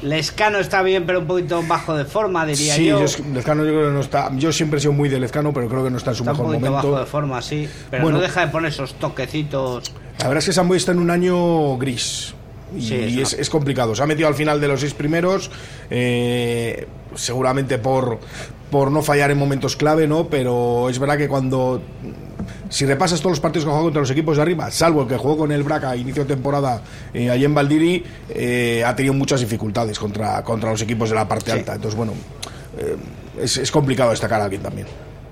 [0.02, 3.02] Lescano está bien, pero un poquito bajo de forma, diría Sí, yo.
[3.02, 4.31] es- Lezcano yo creo que no está.
[4.37, 6.33] Yo siempre he sido muy de Lezcano, pero creo que no está en su Está
[6.33, 6.90] un mejor poquito momento.
[6.92, 7.68] bajo de forma, sí.
[7.90, 8.18] Pero Bueno.
[8.18, 9.92] no deja de poner esos toquecitos.
[10.20, 12.33] La verdad es que Samboy está en un año gris.
[12.76, 13.96] Y Sí, es complicado.
[13.96, 15.50] Se ha metido al final de los seis primeros,
[15.90, 18.18] eh, seguramente por,
[18.70, 20.28] por no fallar en momentos clave, ¿no?
[20.28, 21.83] Pero es verdad que cuando.
[22.69, 25.09] Si repasas todos los partidos que ha jugado contra los equipos de arriba, salvo el
[25.09, 26.83] que jugó con el Braca a inicio de temporada
[27.15, 31.27] eh, allí en Valdiri, eh, ha tenido muchas dificultades contra, contra los equipos de la
[31.29, 31.59] parte Sí.
[31.59, 31.75] alta.
[31.75, 32.13] Entonces, bueno,
[32.79, 32.97] eh,
[33.41, 34.87] es, es complicado destacar a alguien también.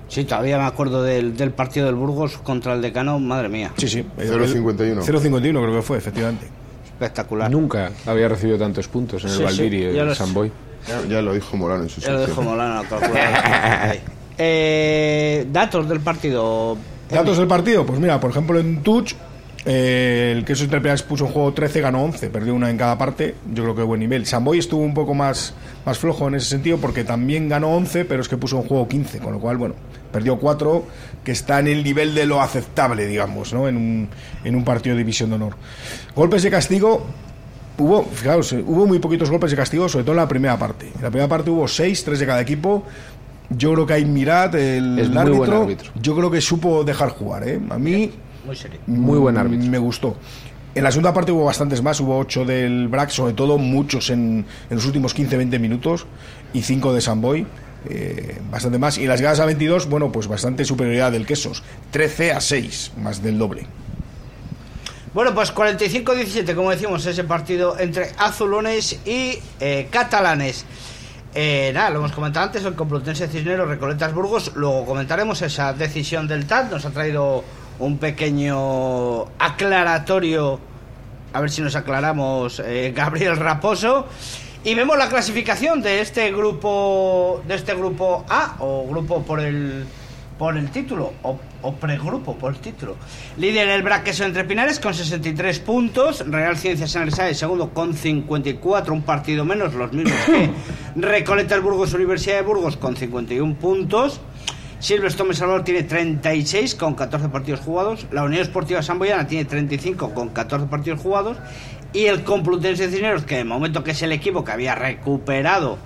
[0.09, 3.73] Sí, todavía me acuerdo del, del partido del Burgos contra el decano, madre mía.
[3.77, 4.05] Sí, sí.
[4.17, 5.01] 0,51.
[5.03, 6.47] 0,51 creo que fue, efectivamente.
[6.85, 7.51] Espectacular.
[7.51, 10.51] Nunca había recibido tantos puntos en el Sí, sí, Valviri ya el lo- Samboy.
[10.87, 13.97] Ya, ya lo dijo Molano en su Ya lo dejo Molano calcular.
[14.39, 16.77] Eh, datos del partido.
[17.09, 19.13] Datos del partido, pues mira, por ejemplo en Touch,
[19.69, 23.35] eh, el entre Piedras puso en juego 13, ganó 11, perdió una en cada parte,
[23.53, 24.25] yo creo que buen nivel.
[24.25, 25.53] Samboy estuvo un poco más,
[25.85, 28.87] más flojo en ese sentido porque también ganó 11, pero es que puso en juego
[28.87, 29.75] 15, con lo cual, bueno,
[30.11, 30.85] perdió 4,
[31.23, 33.67] que está en el nivel de lo aceptable, digamos, ¿no?
[33.67, 34.09] En un,
[34.45, 35.55] en un partido de división de honor.
[36.15, 37.05] Golpes de castigo,
[37.79, 40.87] Hubo, fijaos, hubo muy poquitos golpes de castigo, sobre todo en la primera parte.
[40.95, 42.83] En la primera parte hubo 6, 3 de cada equipo.
[43.49, 45.91] Yo creo que hay Mirat, el, Es muy buen árbitro.
[46.01, 47.47] yo creo que supo dejar jugar.
[47.47, 47.59] ¿eh?
[47.69, 48.11] A mí
[48.45, 48.79] Muy serio.
[48.87, 49.69] Muy buen árbitro.
[49.69, 50.17] me gustó.
[50.75, 54.45] En la segunda parte hubo bastantes más, hubo 8 del BRAC, sobre todo muchos en,
[54.69, 56.05] en los últimos 15-20 minutos
[56.53, 57.47] y 5 de Samboy.
[57.89, 58.97] eh, bastante más.
[58.97, 61.63] Y las llegadas a 22, bueno, pues bastante superioridad del Quesos.
[61.91, 63.65] 13 a 6, más del doble.
[65.13, 70.65] Bueno, pues 45-17, como decimos, ese partido entre azulones y eh, catalanes.
[71.39, 74.53] Eh, nada, lo hemos comentado antes, el Complutense Cisneros, Recoletas Burgos.
[74.55, 76.71] Luego comentaremos esa decisión del TAT.
[76.71, 77.43] Nos ha traído
[77.77, 80.59] un pequeño aclaratorio.
[81.33, 84.07] A ver si nos aclaramos, eh, Gabriel Raposo.
[84.63, 89.85] Y vemos la clasificación de este grupo, de este grupo A o grupo por el
[90.37, 92.95] por el título o, o pregrupo por el título.
[93.37, 99.01] Líder el Braqueso entre Pinares con 63 puntos, Real Ciencias Sanresales segundo con 54, un
[99.01, 100.49] partido menos, los mismos que
[100.95, 104.21] Recoletas Burgos Universidad de Burgos con 51 puntos.
[104.79, 108.05] Silverstone Salvador tiene 36 con 14 partidos jugados.
[108.11, 111.37] La Unión Esportiva Samboyana tiene 35 con 14 partidos jugados.
[111.93, 115.79] Y el Complutense Cisneros, que de momento que es el equipo que había recuperado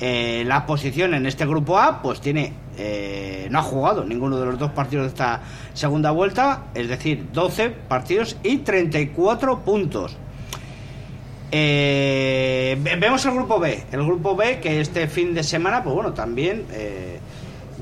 [0.00, 4.46] eh, la posición en este grupo A, pues tiene eh, no ha jugado ninguno de
[4.46, 5.40] los dos partidos de esta
[5.74, 10.16] segunda vuelta, es decir, 12 partidos y 34 puntos.
[11.50, 15.94] Eh, ve- vemos el grupo B, el grupo B que este fin de semana, pues
[15.94, 17.18] bueno, también eh,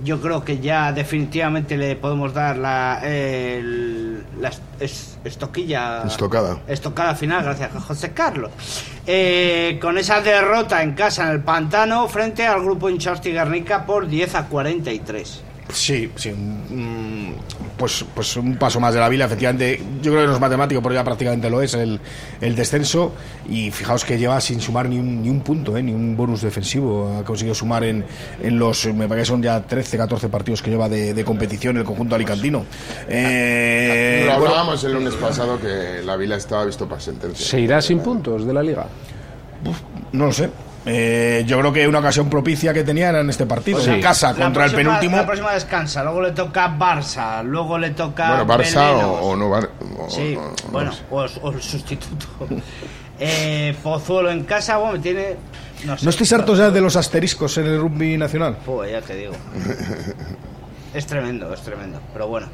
[0.04, 6.58] yo creo que ya definitivamente le podemos dar la, el- la est- es- estoquilla Estocada.
[6.68, 8.50] estocada final, gracias a José Carlos.
[9.06, 14.06] Eh, con esa derrota en casa en el pantano frente al grupo Inchausti Guernica por
[14.08, 15.42] 10 a 43.
[15.72, 16.30] Sí, sí.
[16.32, 17.32] mm,
[17.80, 19.80] Pues, pues un paso más de la vila, efectivamente.
[20.02, 21.98] Yo creo que no es matemático, pero ya prácticamente lo es el,
[22.42, 23.14] el descenso.
[23.48, 25.82] Y fijaos que lleva sin sumar ni un, ni un punto, ¿eh?
[25.82, 27.16] ni un bonus defensivo.
[27.18, 28.04] Ha conseguido sumar en,
[28.42, 31.78] en los, me parece que son ya 13, 14 partidos que lleva de, de competición
[31.78, 32.66] el conjunto alicantino.
[33.08, 37.46] Eh, Lo bueno, hablábamos el lunes pasado que la Vila estaba visto para sentencia.
[37.46, 38.88] ¿Se irá sin puntos de la liga?
[40.12, 40.50] no lo sé.
[40.86, 43.90] Eh, yo creo que una ocasión propicia que tenía era en este partido, Sí.
[43.90, 45.16] en casa La contra el penúltimo.
[45.18, 48.28] La próxima descansa, luego le toca Barça, luego le toca.
[48.42, 52.26] Bueno, Barça o, o no Bar- o- Sí, o- o- bueno, o, o el sustituto.
[53.20, 55.36] eh, Pozuelo en casa, bueno, me tiene.
[55.84, 58.56] No, sé, ¿No estáis hartos ya de los asteriscos en el rugby nacional?
[58.64, 59.32] Pues ya te digo.
[60.94, 62.00] es tremendo, es tremendo.
[62.12, 62.48] Pero bueno.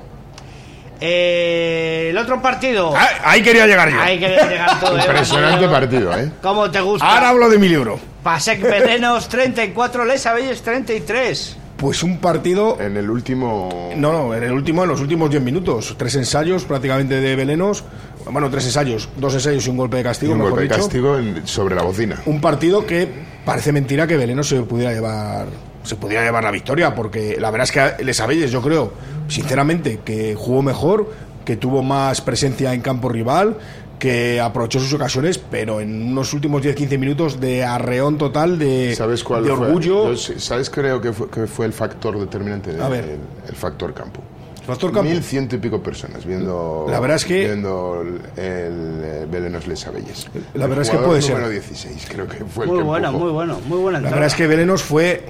[1.01, 2.95] Eh, el otro partido.
[2.97, 4.01] Ah, ahí quería llegar yo.
[4.01, 4.97] Hay que llegar todo.
[4.99, 5.03] ¿eh?
[5.07, 6.31] Impresionante partido, ¿eh?
[6.43, 7.07] ¿Cómo te gusta?
[7.07, 7.99] Ahora hablo de mi libro.
[8.23, 11.57] Pasek Velenos 34, Les Abelles 33.
[11.77, 12.79] Pues un partido.
[12.81, 13.93] En el último.
[13.97, 15.95] No, no, en el último, en los últimos 10 minutos.
[15.99, 17.85] Tres ensayos prácticamente de Velenos.
[18.31, 20.81] Bueno, tres ensayos, dos ensayos y un golpe de y castigo, un mejor golpe de
[20.81, 22.21] castigo en- sobre la bocina.
[22.27, 23.07] Un partido que
[23.45, 25.47] parece mentira que Velenos se pudiera llevar.
[25.87, 28.93] Se pudiera llevar la victoria, porque la verdad es que Les Abelles, yo creo,
[29.29, 31.11] sinceramente, que jugó mejor,
[31.45, 33.57] que tuvo más presencia en campo rival,
[33.99, 39.23] que aprovechó sus ocasiones, pero en unos últimos 10-15 minutos de arreón total, de, ¿Sabes
[39.25, 39.67] cuál de fue?
[39.69, 40.11] orgullo.
[40.11, 42.73] Yo sé- ¿Sabes creo que fue, que fue el factor determinante?
[42.73, 43.05] de- A ver.
[43.05, 44.21] El, el factor campo.
[44.67, 45.09] Factor campo.
[45.09, 46.87] Mil ciento y pico personas viendo.
[46.89, 50.27] La verdad es que- Viendo el, el, eh, Belenos Les Abelles.
[50.55, 51.35] La verdad El es que puede ser.
[51.35, 53.25] número 16, creo que fue el Muy que bueno, empujó.
[53.25, 55.25] muy bueno, muy buena La verdad es que Velenos fue,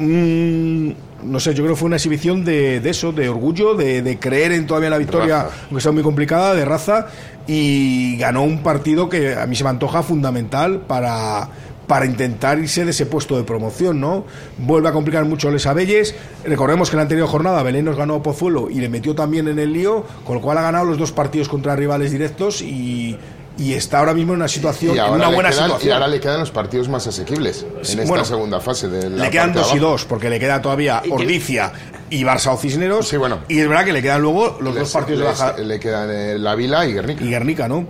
[1.22, 4.18] no sé, yo creo que fue una exhibición de, de eso, de orgullo, de, de
[4.18, 5.56] creer en todavía la victoria, Raza.
[5.64, 7.06] aunque está muy complicada, de raza,
[7.46, 11.48] y ganó un partido que a mí se me antoja fundamental para,
[11.86, 14.24] para intentar irse de ese puesto de promoción, ¿no?
[14.58, 16.14] Vuelve a complicar mucho Les Abelles.
[16.44, 19.58] Recordemos que en la anterior jornada Belenos ganó a Pozuelo y le metió también en
[19.58, 23.16] el lío, con lo cual ha ganado los dos partidos contra rivales directos y,
[23.58, 25.92] y está ahora mismo en una situación, en una buena quedan, y situación.
[25.94, 29.24] ahora le quedan los partidos más asequibles Sí, en esta bueno, segunda fase de la
[29.24, 31.72] Le quedan parte dos y dos, porque le queda todavía Ordicia
[32.10, 33.08] y Barça o Cisneros.
[33.08, 33.38] Sí, bueno.
[33.48, 36.08] Y es verdad que le quedan luego los Les- dos partidos de baja Le quedan
[36.12, 37.24] eh, la Vila y Guernica.
[37.24, 37.86] y Guernica, ¿no?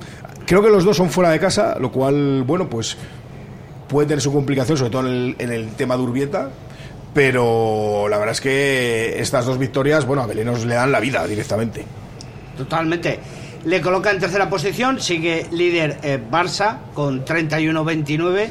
[0.46, 2.96] Creo que los dos son fuera de casa, lo cual, bueno, pues
[3.88, 6.50] puede tener su complicación, sobre todo en el, tema de Urbieta.
[7.14, 11.26] Pero la verdad es que estas dos victorias, bueno, a Belenos le dan la vida
[11.26, 11.84] directamente.
[12.58, 13.18] Totalmente.
[13.64, 18.48] Le coloca en tercera posición, sigue líder eh, Barça con 31-29.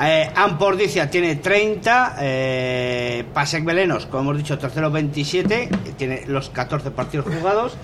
[0.00, 6.50] Eh, Ampordicia tiene 30, eh, Pasek Belenos, como hemos dicho, tercero 27, eh, tiene los
[6.50, 7.76] 14 partidos jugados.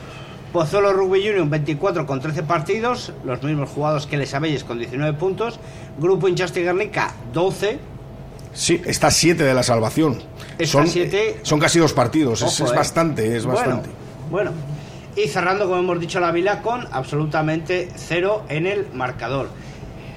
[0.54, 5.18] Pozuelo Rugby Union 24 con 13 partidos, los mismos jugados que Les Abelles con 19
[5.18, 5.58] puntos.
[5.98, 7.80] Grupo Inchasti Guernica 12,
[8.52, 10.22] Sí, está siete de la salvación.
[10.56, 11.40] Está son, siete.
[11.42, 12.76] son casi dos partidos, es, Ojo, es eh.
[12.76, 13.88] bastante, es Bueno, bastante.
[14.30, 14.52] Bueno,
[15.16, 19.48] y cerrando, como hemos dicho, la vila con absolutamente cero en el marcador.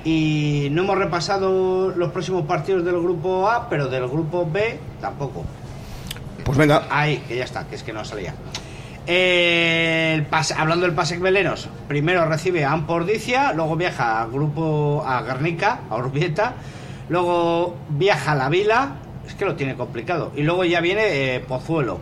[0.05, 5.43] Y no hemos repasado los próximos partidos del grupo A, pero del grupo B tampoco.
[6.45, 6.85] Pues venga.
[6.91, 8.35] Ahí, que ya está, que es que no salía.
[9.07, 15.01] Eh, el pase- hablando del Pasec Velenos, primero recibe a Ampordicia, luego viaja a grupo
[15.07, 16.55] a Guernica, a Urbieta,
[17.07, 21.39] luego viaja a la Vila, es que lo tiene complicado, y luego ya viene eh,
[21.39, 21.99] Pozuelo.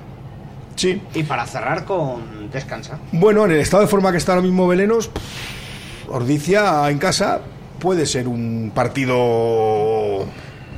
[0.76, 1.00] Sí.
[1.14, 2.98] Y para cerrar con descansa.
[3.12, 5.12] Bueno, en el estado de forma que está ahora mismo Belenos,
[6.10, 7.40] Ordicia en casa
[7.80, 10.26] puede ser un partido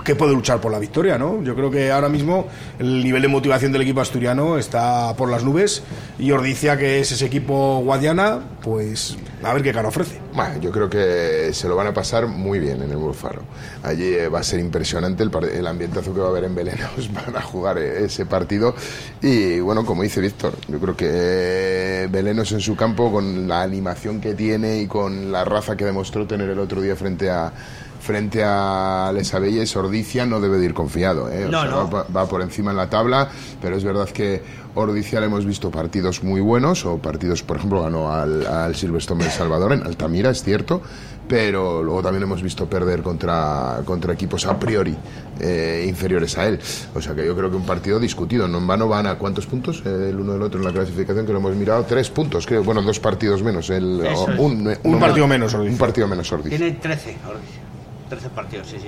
[0.08, 1.43] que puede luchar por la victoria, ¿no?
[1.43, 2.48] Yo creo que ahora mismo
[2.80, 5.84] el nivel de motivación del equipo asturiano está por las nubes
[6.17, 10.27] y Ordicia, que es ese equipo guadiana, pues a ver qué cara ofrece.
[10.38, 13.41] Bueno, yo creo que se lo van a pasar muy bien en el Burfaro.
[13.82, 17.08] Allí eh, va a ser impresionante el, el ambientazo que va a haber en Belenos
[17.26, 18.76] para jugar eh, ese partido.
[19.19, 23.63] Y bueno, como dice Víctor, yo creo que eh, Belenos en su campo, con la
[23.63, 27.52] animación que tiene y con la raza que demostró tener el otro día frente a
[28.00, 31.30] frente a Les Abelles, Ordicia no debe de ir confiado.
[31.30, 31.45] ¿eh?
[31.45, 31.89] O No, sea, no.
[31.89, 33.28] Va, va por encima en la tabla,
[33.62, 34.41] pero es verdad que
[34.76, 39.26] Ordicia le hemos visto partidos muy buenos, o partidos, por ejemplo, ganó al, al Silverstone
[39.26, 40.82] El Salvador en Altamira, es cierto,
[41.28, 44.96] pero luego también hemos visto perder contra, contra equipos a priori
[45.40, 46.60] eh, inferiores a él.
[46.96, 48.48] O sea que yo creo que un partido discutido.
[48.48, 51.26] No en vano van a cuántos puntos eh, el uno del otro en la clasificación
[51.26, 51.84] que lo hemos mirado.
[51.84, 52.63] Tres puntos, creo.
[52.63, 53.70] Bueno, dos partidos menos.
[53.70, 55.74] El, o un, Un no, partido menos, Ordicia.
[55.74, 56.58] Un partido menos, Ordicia.
[56.58, 57.62] Tiene 13, Ordicia.
[58.10, 58.88] 13 partidos, sí, sí.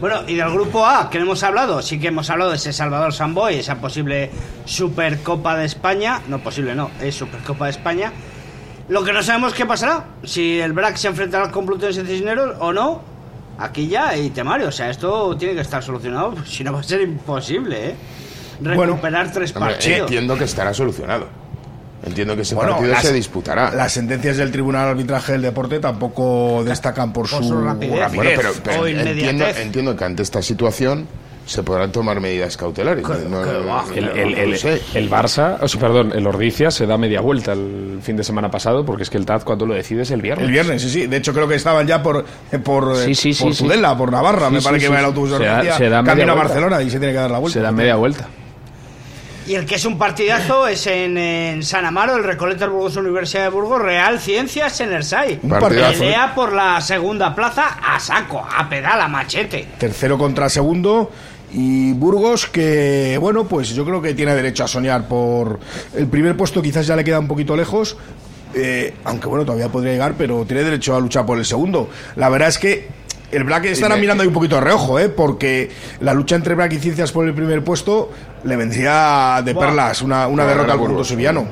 [0.00, 2.72] Bueno, y del grupo A, que no hemos hablado, sí que hemos hablado de ese
[2.72, 4.30] Salvador Samboy, esa posible
[4.66, 6.20] Supercopa de España.
[6.28, 8.12] No posible, no, es Supercopa de España.
[8.88, 12.72] Lo que no sabemos qué pasará, si el BRAC se enfrentará al Complutense Cisneros o
[12.72, 13.00] no.
[13.58, 16.82] Aquí ya hay temario, o sea, esto tiene que estar solucionado, si no va a
[16.82, 17.94] ser imposible, ¿eh?
[18.60, 20.00] Bueno, Recuperar tres Hombre, partidos.
[20.10, 21.26] entiendo que estará solucionado.
[22.04, 23.70] Entiendo que ese Bueno, partido las- se disputará.
[23.72, 28.12] Las sentencias del Tribunal de Arbitraje del Deporte tampoco destacan por, Por su, su rapidez.
[28.14, 29.58] Bueno, pero, pero O entiendo, inmediatez.
[29.60, 31.06] entiendo que ante esta situación
[31.46, 33.06] se podrán tomar medidas cautelares.
[33.08, 38.00] No- no- no- El, Barça, o sea, perdón, el Ordicia se da media vuelta el
[38.02, 40.44] fin de semana pasado porque es que el TAD cuando lo decide es el viernes.
[40.46, 41.06] El viernes, sí, sí.
[41.06, 43.62] De hecho, creo que estaban ya por, eh, por, eh, Sí, sí, por sí.
[43.62, 44.48] Tudela, por Navarra.
[44.48, 46.10] Sí, me sí, parece sí, que va el autobús de Se da- Ordicia se camino
[46.10, 46.34] a vuelta.
[46.34, 47.58] Barcelona y se tiene que dar la vuelta.
[47.58, 48.26] Se da media vuelta.
[49.46, 53.44] Y el que es un partidazo es en, en San Amaro, el Recoleta Burgos Universidad
[53.44, 55.38] de Burgos, Real Ciencias en Ersay.
[55.40, 55.98] Un partidazo, ¿eh?
[55.98, 59.68] Pelea por la segunda plaza a saco, a pedal, a machete.
[59.78, 61.12] Tercero contra segundo.
[61.58, 65.58] Y Burgos, que bueno, pues yo creo que tiene derecho a soñar por
[65.94, 67.96] el primer puesto, quizás ya le queda un poquito lejos.
[68.54, 71.88] eh, aunque bueno, todavía podría llegar, pero tiene derecho a luchar por el segundo.
[72.16, 72.88] La verdad es que
[73.32, 75.08] el Black estará mirando ahí un poquito de reojo, ¿eh?
[75.08, 78.10] porque la lucha entre Black y Ciencias por el primer puesto
[78.44, 81.48] le vendría de perlas una, una derrota al conjunto sevillano.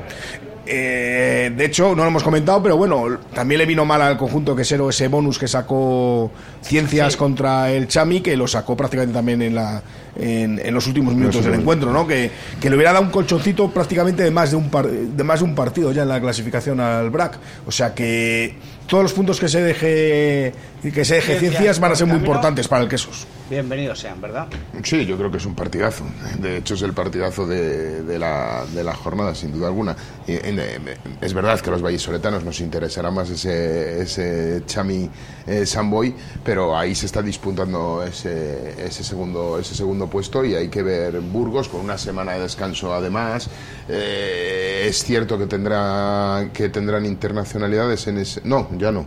[0.66, 4.56] Eh, de hecho, no lo hemos comentado, pero bueno, también le vino mal al conjunto
[4.56, 6.30] quesero ese bonus que sacó
[6.62, 9.82] Ciencias contra el Chami, que lo sacó prácticamente también en, la,
[10.16, 12.06] en, en los últimos minutos del encuentro, ¿no?
[12.06, 15.40] Que, que le hubiera dado un colchoncito prácticamente de más de un, par- de más
[15.40, 17.38] de un partido ya en la clasificación al BRAC.
[17.66, 18.54] O sea que
[18.86, 22.16] todos los puntos que se deje, que se deje Ciencias Ciencias van a ser muy
[22.16, 22.26] camino.
[22.26, 23.26] importantes para el Quesos.
[23.48, 24.48] Bienvenidos sean, ¿verdad?
[24.82, 26.04] Sí, yo creo que es un partidazo.
[26.38, 29.96] De hecho, es el partidazo de, de la, de la jornada, sin duda alguna.
[30.26, 35.08] Eh, es verdad que a los vallisoletanos nos interesará más ese, ese Chami
[35.46, 40.68] eh, Samboy, pero ahí se está disputando ese, ese, segundo, ese segundo puesto y hay
[40.68, 43.48] que ver Burgos con una semana de descanso además.
[43.88, 48.40] Eh, es cierto que, tendrá, que tendrán internacionalidades en ese...
[48.44, 49.06] No, ya no.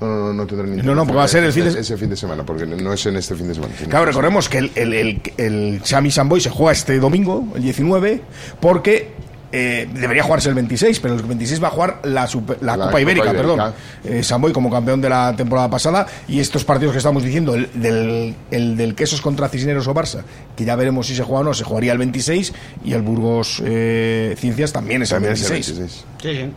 [0.00, 1.80] No, no, no, no tendrán No, no, porque va a ser el fin de- ese,
[1.80, 3.74] ese fin de semana, porque no es en este fin de semana.
[3.76, 7.62] sino- Claro, recordemos que el, el, el, el Xami Samboy se juega este domingo, el
[7.62, 8.20] 19,
[8.60, 9.10] porque
[9.50, 12.84] eh, debería jugarse el 26, pero el 26 va a jugar la, Super- la La
[12.84, 13.56] Copa Copa Ibérica, Ibérica.
[13.56, 13.74] perdón.
[14.04, 17.68] Eh, Samboy como campeón de la temporada pasada y estos partidos que estamos diciendo, el
[17.74, 20.22] del, el del Quesos contra Cisneros o Barça,
[20.56, 22.52] que ya veremos si se juega o no, se jugaría el 26
[22.84, 25.78] y el Burgos eh, Ciencias también es el También es el 26.
[25.78, 26.04] 26.
[26.22, 26.52] Sí, sí.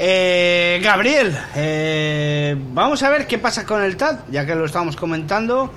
[0.00, 4.94] Eh, Gabriel, eh, vamos a ver qué pasa con el TAD, ya que lo estábamos
[4.94, 5.72] comentando.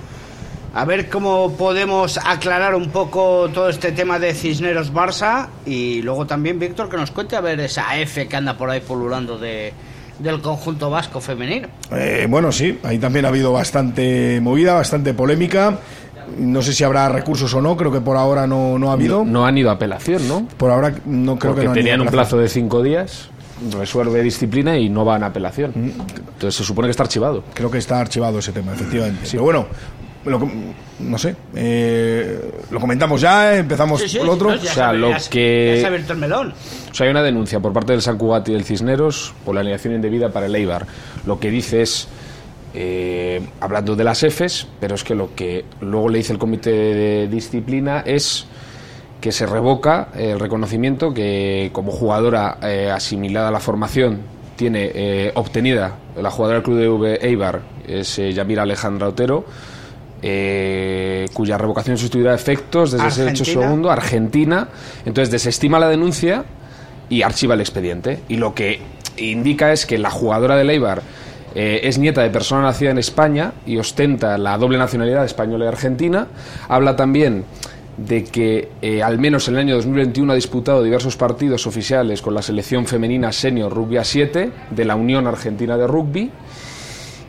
[0.74, 5.48] A ver cómo podemos aclarar un poco todo este tema de Cisneros Barça.
[5.66, 8.80] Y luego también, Víctor, que nos cuente a ver esa F que anda por ahí
[8.80, 9.74] pululando de,
[10.18, 11.68] del conjunto vasco femenino.
[11.90, 15.78] Eh, bueno, sí, ahí también ha habido bastante movida, bastante polémica.
[16.38, 19.24] No sé si habrá recursos o no, creo que por ahora no, no ha habido.
[19.26, 20.48] No han ido a apelación, ¿no?
[20.56, 22.82] Por ahora no creo Porque que no han ido tenían a un plazo de cinco
[22.82, 23.28] días,
[23.76, 25.72] resuelve disciplina y no van a apelación.
[25.74, 25.90] Mm.
[26.32, 27.44] Entonces se supone que está archivado.
[27.52, 29.28] Creo que está archivado ese tema, efectivamente.
[29.30, 29.66] Pero bueno,
[30.24, 30.48] lo
[31.00, 31.34] no sé.
[31.54, 34.50] eh, lo comentamos ya, empezamos Sí, sí, por otro.
[34.50, 36.54] no, ya O sea, se- lo ya que- ya abierto el melón.
[36.90, 39.60] O sea, hay una denuncia por parte del San Cugat y del Cisneros por la
[39.62, 40.86] alineación indebida para el Eibar.
[41.26, 42.06] Lo que dice es,
[42.74, 46.70] eh, hablando de las Fs, pero es que lo que luego le dice el comité
[46.70, 48.46] de disciplina es
[49.20, 54.20] que se revoca el reconocimiento que como jugadora eh, asimilada a la formación
[54.56, 59.44] tiene eh, obtenida la jugadora del club de V Eibar es eh, Yamira Alejandra Otero
[60.22, 63.62] eh, cuya revocación sustituirá efectos desde ese hecho Argentina.
[63.62, 64.68] segundo Argentina
[65.04, 66.44] entonces desestima la denuncia
[67.08, 68.80] y archiva el expediente y lo que
[69.16, 71.02] indica es que la jugadora del Eibar
[71.54, 75.68] eh, es nieta de persona nacida en España y ostenta la doble nacionalidad española y
[75.68, 76.26] argentina.
[76.68, 77.44] Habla también
[77.96, 82.34] de que eh, al menos en el año 2021 ha disputado diversos partidos oficiales con
[82.34, 86.30] la selección femenina senior rugby a 7 de la Unión Argentina de Rugby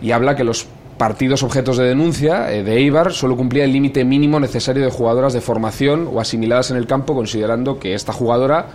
[0.01, 0.67] y habla que los
[1.03, 5.33] partidos objetos de denuncia eh, de Eibar solo cumplía el límite mínimo necesario de jugadoras
[5.33, 8.67] de formación o asimiladas en el campo considerando que esta jugadora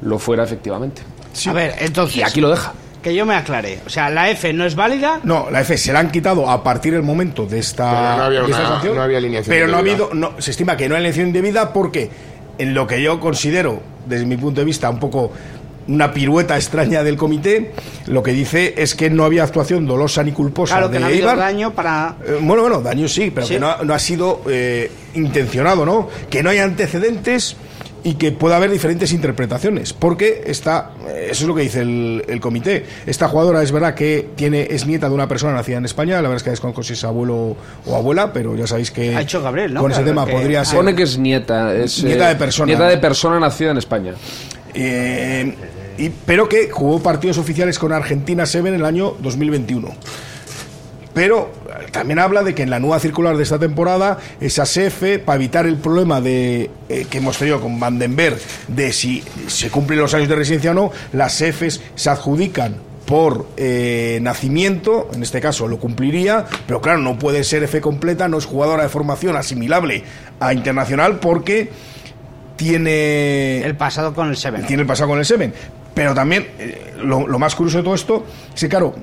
[0.00, 1.02] lo fuera efectivamente.
[1.44, 2.18] A ver, entonces.
[2.18, 2.72] Y aquí lo deja.
[3.02, 3.80] Que yo me aclare.
[3.84, 5.18] O sea, la F no es válida.
[5.24, 8.22] No, la F se la han quitado a partir del momento de esta, Pero no
[8.22, 10.76] había de esta una- sanción, no había alineación Pero no ha habido, no, se estima
[10.76, 12.10] que no hay alineación indebida porque
[12.58, 15.32] en lo que yo considero, desde mi punto de vista, un poco
[15.88, 17.72] una pirueta extraña del comité,
[18.06, 21.28] lo que dice es que no había actuación dolosa ni culposa Claro de que no
[21.30, 22.16] ha daño para.
[22.26, 23.54] Eh, bueno, bueno, daño sí, pero Sí.
[23.54, 26.08] que no, ha- no ha sido eh, intencionado, ¿no?
[26.30, 27.56] Que no hay antecedentes
[28.04, 29.92] y que pueda haber diferentes interpretaciones.
[29.92, 32.84] Porque esta, eh, eso es lo que dice el, el comité.
[33.06, 36.22] Esta jugadora es verdad que tiene, es nieta de una persona nacida en España, la
[36.22, 39.40] verdad es que desconozco si es abuelo o abuela, pero ya sabéis que Ha hecho
[39.40, 39.80] Gabriel, ¿no?
[39.82, 40.76] con ese Claro, tema que- podría ser.
[40.78, 41.72] Pone que es nieta.
[41.74, 42.66] Es, Nieta de persona.
[42.66, 44.14] Nieta de persona nacida en España.
[44.74, 45.54] Eh,
[45.98, 49.88] y, pero que jugó partidos oficiales con Argentina 7 en el año 2021.
[51.14, 55.18] Pero eh, también habla de que en la nueva circular de esta temporada, esa CF,
[55.24, 59.98] para evitar el problema de eh, que hemos tenido con Vandenberg, de si se cumplen
[59.98, 65.40] los años de residencia o no, las CFs se adjudican por eh, nacimiento, en este
[65.40, 69.36] caso lo cumpliría, pero claro, no puede ser F completa, no es jugadora de formación
[69.36, 70.04] asimilable
[70.40, 71.70] a internacional porque
[72.56, 74.64] tiene El pasado con el Seven.
[74.66, 75.52] tiene el pasado con el Seven.
[75.94, 78.24] Pero también, eh, lo, lo más curioso de todo esto
[78.54, 78.94] es que, claro,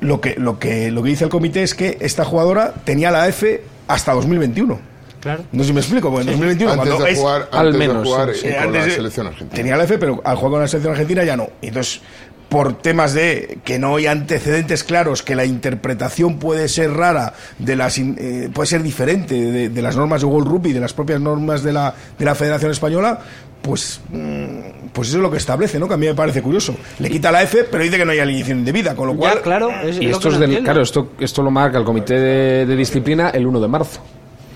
[0.00, 3.26] lo que, lo, que, lo que dice el comité es que esta jugadora tenía la
[3.28, 4.78] F hasta 2021.
[5.20, 5.42] Claro.
[5.50, 7.78] No sé si me explico, porque en 2021, Antes cuando de es- jugar, al antes
[7.78, 9.56] menos, de jugar sí, eh, con antes la selección argentina.
[9.56, 11.48] Tenía la F, pero al jugar con la selección argentina ya no.
[11.60, 12.00] Entonces,
[12.48, 17.74] por temas de que no hay antecedentes claros, que la interpretación puede ser rara, de
[17.76, 21.20] las eh, puede ser diferente de, de las normas de World Rugby, de las propias
[21.20, 23.18] normas de la, de la Federación Española,
[23.60, 25.86] pues, mm, pues eso es lo que establece, ¿no?
[25.88, 26.74] Que a mí me parece curioso.
[26.98, 29.34] Le quita la F, pero dice que no hay alineación indebida, con lo cual...
[29.36, 29.70] Ya, claro.
[29.82, 32.66] Es Y lo esto que es del, claro, esto, esto lo marca el comité de,
[32.66, 34.00] de disciplina el 1 de marzo.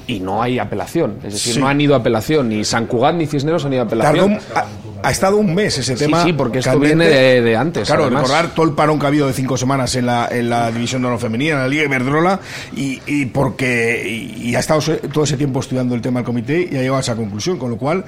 [0.05, 1.19] Y no hay apelación.
[1.23, 1.61] Es decir, Sí.
[1.61, 2.49] no han ido a apelación.
[2.49, 4.37] Ni San Cugat ni Cisneros han ido a apelación.
[4.55, 4.65] ha,
[5.05, 6.25] ha estado un mes ese tema.
[6.25, 6.97] sí, porque esto candente.
[6.97, 8.23] viene de- de antes, Claro, además.
[8.25, 11.03] recordar todo el parón que ha habido de cinco semanas en la, en la división
[11.03, 12.41] de honor femenina, en la Liga Iberdrola,
[12.77, 14.03] y, y porque
[14.37, 14.81] y, y ha estado
[15.13, 17.71] todo ese tiempo estudiando el tema del comité y ha llegado a esa conclusión, con
[17.71, 18.05] lo cual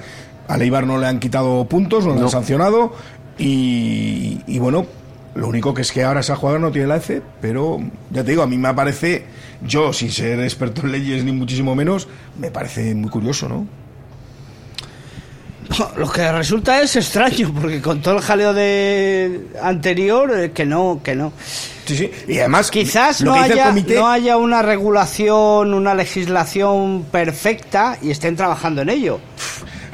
[0.47, 2.93] a Leibar no le han quitado puntos, no le han sancionado,
[3.37, 4.85] y, y bueno.
[5.35, 8.31] Lo único que es que ahora esa jugadora no tiene la F, pero ya te
[8.31, 9.25] digo, a mí me parece,
[9.61, 12.07] yo sin ser experto en leyes ni muchísimo menos,
[12.39, 13.67] me parece muy curioso, ¿no?
[15.97, 21.01] Lo que resulta es extraño, porque con todo el jaleo de anterior, eh, que no,
[21.03, 21.33] que no.
[21.85, 22.11] Sí, sí.
[22.29, 28.37] Y además, Quizás no haya, comité- no haya una regulación, una legislación perfecta y estén
[28.37, 29.19] trabajando en ello.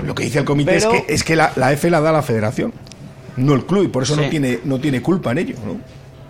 [0.06, 2.12] Lo que dice el comité Pero- es que, es que la, la F la da
[2.12, 2.74] la federación,
[3.38, 4.22] no el club, y por eso Sí.
[4.22, 5.56] no, tiene, no tiene culpa en ello.
[5.66, 5.78] ¿no?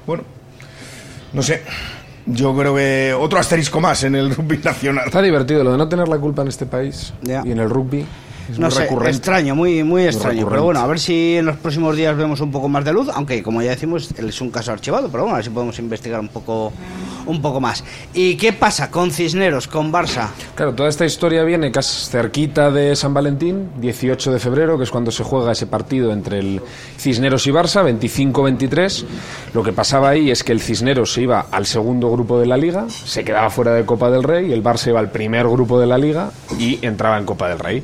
[0.06, 0.24] Bueno,
[1.34, 1.62] no sé.
[2.26, 5.06] Yo creo que otro asterisco más en el rugby nacional.
[5.08, 8.06] Está divertido lo de no tener la culpa en este país y en el rugby.
[8.52, 9.18] Es No muy sé, recurrente.
[9.18, 10.48] extraño, muy, muy extraño.
[10.50, 13.08] Pero bueno, a ver si en los próximos días vemos un poco más de luz,
[13.14, 16.20] aunque como ya decimos, es un caso archivado, pero bueno, a ver si podemos investigar
[16.20, 16.72] un poco,
[17.26, 17.84] un poco más.
[18.14, 20.28] ¿Y qué pasa con Cisneros, con Barça?
[20.56, 24.92] Claro, toda esta historia viene casi cerquita de San Valentín, 18 de febrero, que es
[24.92, 26.62] cuando se juega ese partido entre el
[26.98, 29.06] Cisneros y Barça, 25-23.
[29.54, 32.58] Lo que pasaba ahí es que el Cisneros se iba al segundo grupo de la
[32.58, 35.80] liga, se quedaba fuera de Copa del Rey, y el Barça iba al primer grupo
[35.80, 37.84] de la liga y entraba en Copa del Rey.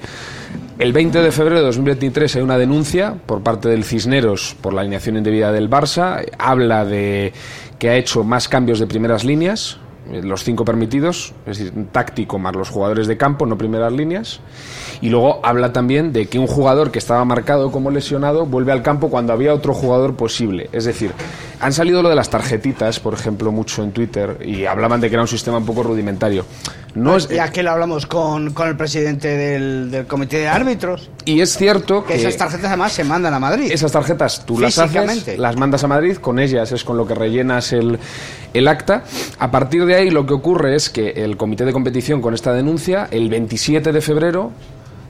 [0.79, 4.81] El 20 de febrero de 2023 hay una denuncia por parte del Cisneros por la
[4.81, 6.23] alineación indebida del Barça.
[6.37, 7.33] Habla de
[7.79, 9.79] que ha hecho más cambios de primeras líneas,
[10.11, 14.39] eh, los cinco permitidos, es decir, táctico más los jugadores de campo, no primeras líneas.
[15.01, 18.83] Y luego habla también de que un jugador que estaba marcado como lesionado vuelve al
[18.83, 20.69] campo cuando había otro jugador posible.
[20.73, 21.11] Es decir,
[21.59, 25.15] han salido lo de las tarjetitas, por ejemplo, mucho en Twitter y hablaban de que
[25.15, 26.45] era un sistema un poco rudimentario.
[26.97, 31.09] No es, Ya que lo hablamos con, con el presidente del, del comité de árbitros,
[31.25, 33.71] y es cierto que que esas tarjetas además se mandan a Madrid.
[33.71, 37.13] esas tarjetas tú las haces, las mandas a Madrid, con ellas es con lo que
[37.13, 37.99] rellenas el,
[38.53, 39.03] el acta.
[39.37, 42.51] A partir de ahí lo que ocurre es que el comité de competición con esta
[42.53, 44.51] denuncia, el 27 de febrero,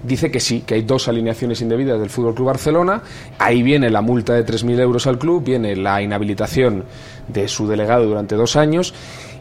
[0.04, 3.02] dice que sí, que hay dos alineaciones indebidas del Fútbol Club Barcelona.
[3.40, 6.84] Ahí viene la multa de 3.000 euros al club, viene la inhabilitación
[7.28, 8.94] de su delegado durante dos años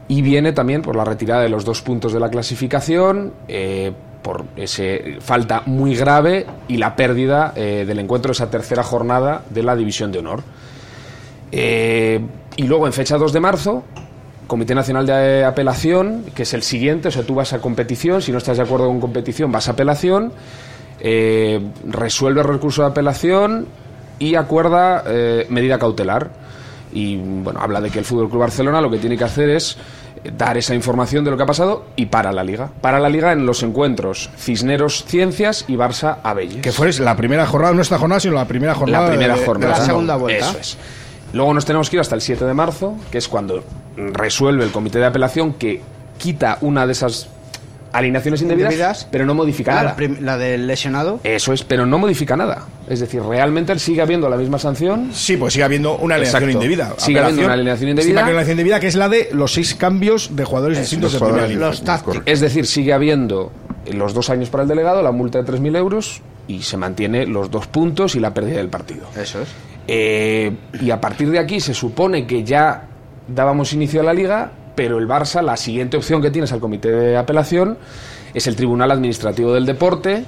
[0.08, 3.92] y viene también por la retirada de los dos puntos de la clasificación, eh,
[4.22, 9.42] por ese falta muy grave y la pérdida eh, del encuentro de esa tercera jornada
[9.50, 10.42] de la División de Honor.
[11.52, 12.20] Eh,
[12.56, 13.84] y luego en fecha 2 de marzo,
[14.46, 18.30] Comité Nacional de Apelación, que es el siguiente, o sea, tú vas a competición, si
[18.30, 20.32] no estás de acuerdo con competición, vas a apelación,
[21.88, 23.66] resuelve el recurso de apelación
[24.20, 25.04] y acuerda
[25.48, 26.30] medida cautelar.
[26.92, 29.76] Y bueno, habla de que el Fútbol Club Barcelona lo que tiene que hacer es
[30.36, 32.70] dar esa información de lo que ha pasado y para la liga.
[32.80, 36.62] Para la liga en los encuentros Cisneros Ciencias y Barça Abelles.
[36.62, 39.04] Que fue la primera jornada, no esta jornada, sino la primera jornada.
[39.04, 39.78] la primera de- de jornada.
[39.78, 40.48] la segunda vuelta.
[40.50, 40.78] Eso es.
[41.32, 43.62] Luego nos tenemos que ir hasta el 7 de marzo, que es cuando
[43.96, 45.82] resuelve el comité de apelación que
[46.18, 47.28] quita una de esas
[47.92, 49.08] alineaciones indebidas, Indebidas.
[49.10, 49.84] pero no modifica nada.
[49.84, 51.20] la, prim- la del lesionado.
[51.24, 52.66] Eso es, pero no modifica nada.
[52.88, 55.10] Es decir, realmente sigue habiendo la misma sanción.
[55.12, 56.64] Sí, pues sigue habiendo una alineación Exacto.
[56.64, 56.94] indebida.
[56.98, 58.12] Sigue habiendo una alineación indebida.
[58.12, 61.28] Una alineación indebida que es la de los seis cambios de jugadores distintos de los
[61.28, 61.66] primera liga.
[61.68, 62.22] Los tácticos.
[62.26, 63.52] Es decir, sigue habiendo
[63.92, 67.50] los dos años para el delegado, la multa de 3.000 euros y se mantiene los
[67.50, 69.06] dos puntos y la pérdida del partido.
[69.16, 69.48] Eso es.
[69.88, 72.82] Eh, y a partir de aquí se supone que ya
[73.28, 76.90] dábamos inicio a la liga, pero el Barça, la siguiente opción que tienes al comité
[76.92, 77.76] de apelación
[78.34, 80.24] es el Tribunal Administrativo del Deporte,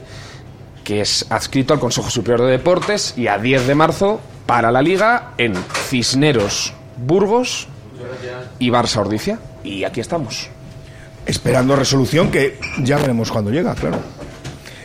[0.83, 4.81] que es adscrito al Consejo Superior de Deportes y a 10 de marzo para la
[4.83, 5.53] liga en
[5.89, 7.69] Cisneros, Burgos
[8.59, 9.39] y Barça Ordicia.
[9.63, 10.49] Y aquí estamos.
[11.27, 13.99] Esperando resolución que ya veremos cuando llega, claro.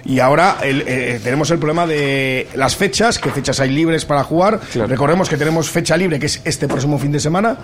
[0.03, 4.26] Y ahora el- eh, tenemos el problema de las fechas, qué fechas hay libres para
[4.26, 4.59] jugar.
[4.74, 4.89] Claro.
[4.89, 7.55] Recordemos que tenemos fecha libre, que es este próximo fin de semana.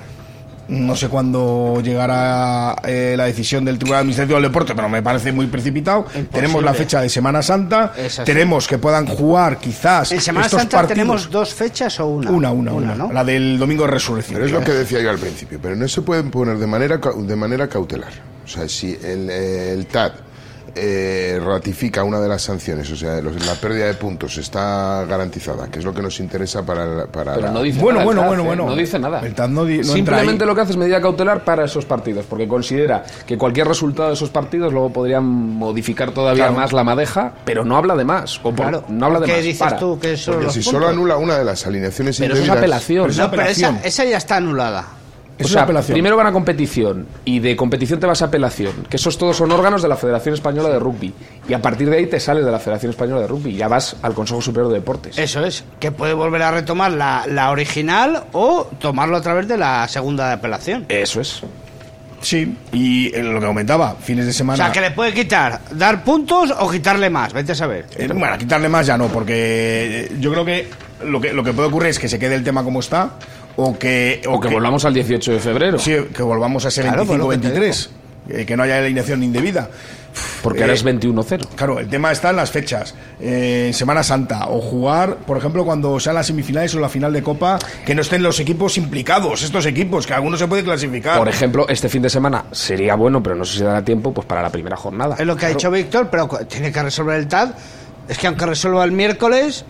[0.69, 5.31] No sé cuándo llegará eh, la decisión del Tribunal Administrativo del Deporte, pero me parece
[5.31, 6.05] muy precipitado.
[6.31, 7.91] Tenemos la fecha de Semana Santa.
[8.23, 10.95] Tenemos que puedan jugar quizás En Semana estos Santa partidos.
[10.95, 12.29] tenemos dos fechas o una.
[12.29, 12.95] Una, una, una.
[12.95, 13.11] ¿no?
[13.11, 14.35] La del domingo de resurrección.
[14.35, 16.97] Pero es lo que decía yo al principio, pero no se pueden poner de manera
[16.97, 18.13] de manera cautelar.
[18.45, 20.13] O sea, si el, el TAT
[20.81, 25.67] eh, ratifica una de las sanciones, o sea, los- la pérdida de puntos está garantizada,
[25.67, 28.05] que es lo que nos interesa para, la- para Pero la- no dice Bueno, nada.
[28.05, 28.65] bueno, bueno, bueno.
[28.67, 29.19] No dice nada.
[29.25, 31.85] El TAF no di- no entra Simplemente lo que hace es medida cautelar para esos
[31.85, 36.59] partidos, porque considera que cualquier resultado de esos partidos luego podrían modificar todavía Claro.
[36.59, 38.37] más la madeja, pero no habla de más.
[38.39, 38.83] O por- Claro.
[38.89, 39.43] no habla de ¿Qué más.
[39.43, 39.77] dices para.
[39.77, 40.73] tú que son Porque los si puntos?
[40.81, 43.01] solo anula una de las alineaciones Pero eso es indebidas- apelación.
[43.03, 43.79] Pero es No, pero esa, apelación.
[43.87, 44.85] esa ya está anulada.
[45.39, 45.93] O Es sea, una apelación.
[45.95, 49.51] primero van a competición y de competición te vas a apelación, que esos todos son
[49.51, 51.13] órganos de la Federación Española de Rugby.
[51.47, 53.67] Y a partir de ahí te sales de la Federación Española de Rugby y ya
[53.69, 55.17] vas al Consejo Superior de Deportes.
[55.17, 55.63] Eso es.
[55.79, 60.27] Que puede volver a retomar la, la original o tomarlo a través de la segunda
[60.27, 60.85] de apelación.
[60.89, 61.41] Eso es.
[62.21, 64.57] Sí, y lo que comentaba, fines de O semana.
[64.61, 67.31] sea, que le puede quitar, dar puntos o quitarle más.
[67.31, 67.85] Vete a saber.
[67.95, 69.33] Eh, bueno, quitarle más ya no, porque
[70.11, 70.67] eh, yo creo que
[71.05, 73.11] lo que lo que puede ocurrir es que se quede el tema como está
[73.61, 75.79] o que O que volvamos al 18 de febrero.
[75.79, 77.89] sí, que volvamos a ser Claro, pues lo que te 25-23,
[78.29, 79.69] eh, que no haya alineación indebida.
[80.41, 81.47] Porque ahora Eh, es 21-0.
[81.55, 82.95] Claro, el tema está en las fechas.
[83.19, 84.47] Eh, en Semana Santa.
[84.49, 88.01] O jugar, por ejemplo, cuando sean las semifinales o la final de Copa, que no
[88.01, 91.17] estén los equipos implicados, estos equipos, que algunos se puede clasificar.
[91.17, 94.25] Por ejemplo, este fin de semana sería bueno, pero no sé si dará tiempo, pues
[94.25, 95.15] para la primera jornada.
[95.19, 97.51] Es lo que ha dicho Víctor, pero tiene que resolver el TAD.
[98.07, 99.63] Es que aunque resuelva el miércoles,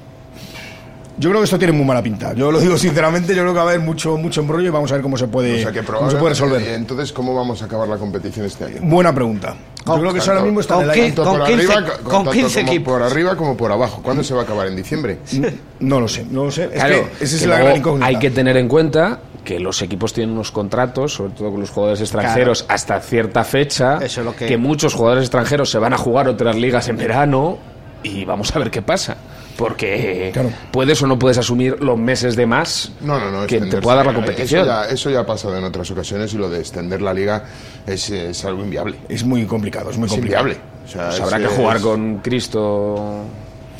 [1.19, 2.33] Yo creo que esto tiene muy mala pinta.
[2.33, 4.89] Yo lo digo sinceramente, yo creo que va a haber mucho, mucho embrollo y vamos
[4.91, 6.61] a ver cómo se puede, O sea, que cómo se puede resolver.
[6.69, 8.77] Entonces, ¿cómo vamos a acabar la competición este año?
[8.83, 9.53] Buena pregunta.
[9.85, 11.05] Yo creo que eso ahora mismo está en el aire.
[11.07, 12.93] Tanto con por 15 arriba, co- con tanto 15 como equipos.
[12.93, 14.01] por arriba como por abajo.
[14.01, 14.67] ¿Cuándo se va a acabar?
[14.67, 15.17] ¿En diciembre?
[15.79, 16.65] No lo sé, no lo sé.
[16.65, 18.05] Es Claro, que esa es que la gran incógnita.
[18.07, 21.69] hay que tener en cuenta que los equipos tienen unos contratos, sobre todo con los
[21.69, 25.97] jugadores extranjeros, hasta cierta fecha, Eso es lo que- muchos jugadores extranjeros se van a
[25.97, 27.57] jugar otras ligas en verano
[28.03, 29.17] y vamos a ver qué pasa.
[29.59, 30.49] Porque Claro.
[30.71, 33.45] puedes o no puedes asumir los meses de más No, no, no.
[33.45, 34.65] que te pueda dar la Eso competición.
[34.65, 37.43] ya, eso ya ha pasado en otras ocasiones y lo de extender la liga
[37.85, 38.95] es, es algo inviable.
[39.09, 40.47] Es muy complicado, es muy Es complicado.
[40.47, 40.63] inviable.
[40.85, 43.23] O sea, Pues es- habrá que es- jugar con Cristo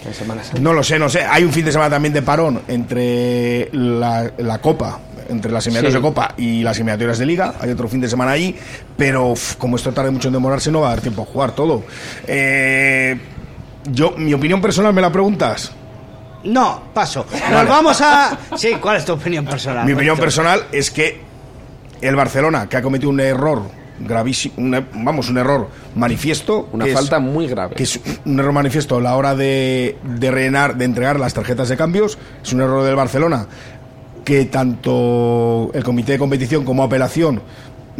[0.05, 0.59] en Semana Santa.
[0.61, 1.23] No lo sé, no sé.
[1.23, 4.99] Hay un fin de semana también de parón entre la, la Copa,
[5.29, 5.97] entre las eliminatorias Sí.
[5.97, 7.55] de Copa y las eliminatorias de Liga.
[7.59, 8.55] Hay otro fin de semana ahí,
[8.97, 11.53] pero uf, como esto tarde mucho en demorarse, no va a dar tiempo a jugar
[11.55, 11.83] todo.
[12.27, 13.17] Eh,
[13.85, 15.71] yo, mi opinión personal, ¿me la preguntas?
[16.43, 17.25] no, paso.
[17.51, 18.37] Nos vamos a.
[18.55, 19.85] Sí, ¿cuál es tu opinión personal?
[19.85, 21.21] Mi opinión personal es que
[22.01, 23.63] el Barcelona, que ha cometido un error
[23.99, 26.69] gravísimo, un- vamos, un error manifiesto.
[26.71, 27.75] Una es- falta muy grave.
[27.75, 31.67] que es un error manifiesto a la hora de, de, rellenar- de entregar las tarjetas
[31.67, 32.17] de cambios.
[32.41, 33.45] Es un error del Barcelona
[34.23, 37.41] que tanto el comité de competición como apelación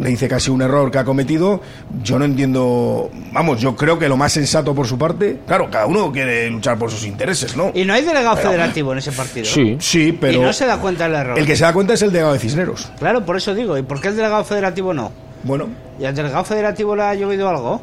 [0.00, 1.60] le dice casi un error que ha cometido.
[2.02, 5.86] Yo no entiendo, vamos, yo creo que lo más sensato por su parte, claro, cada
[5.86, 7.70] uno quiere luchar por sus intereses, ¿no?
[7.74, 9.46] Y no hay delegado federativo en ese partido.
[9.46, 9.76] Sí.
[9.78, 11.38] Sí, pero Y no se da cuenta del error.
[11.38, 12.90] el que se da cuenta es el delegado de Cisneros.
[12.98, 13.76] Claro, por eso digo.
[13.78, 15.12] ¿Y por qué el delegado federativo no?
[15.44, 17.80] Bueno, ¿Y al delegado federativo le ha llovido algo?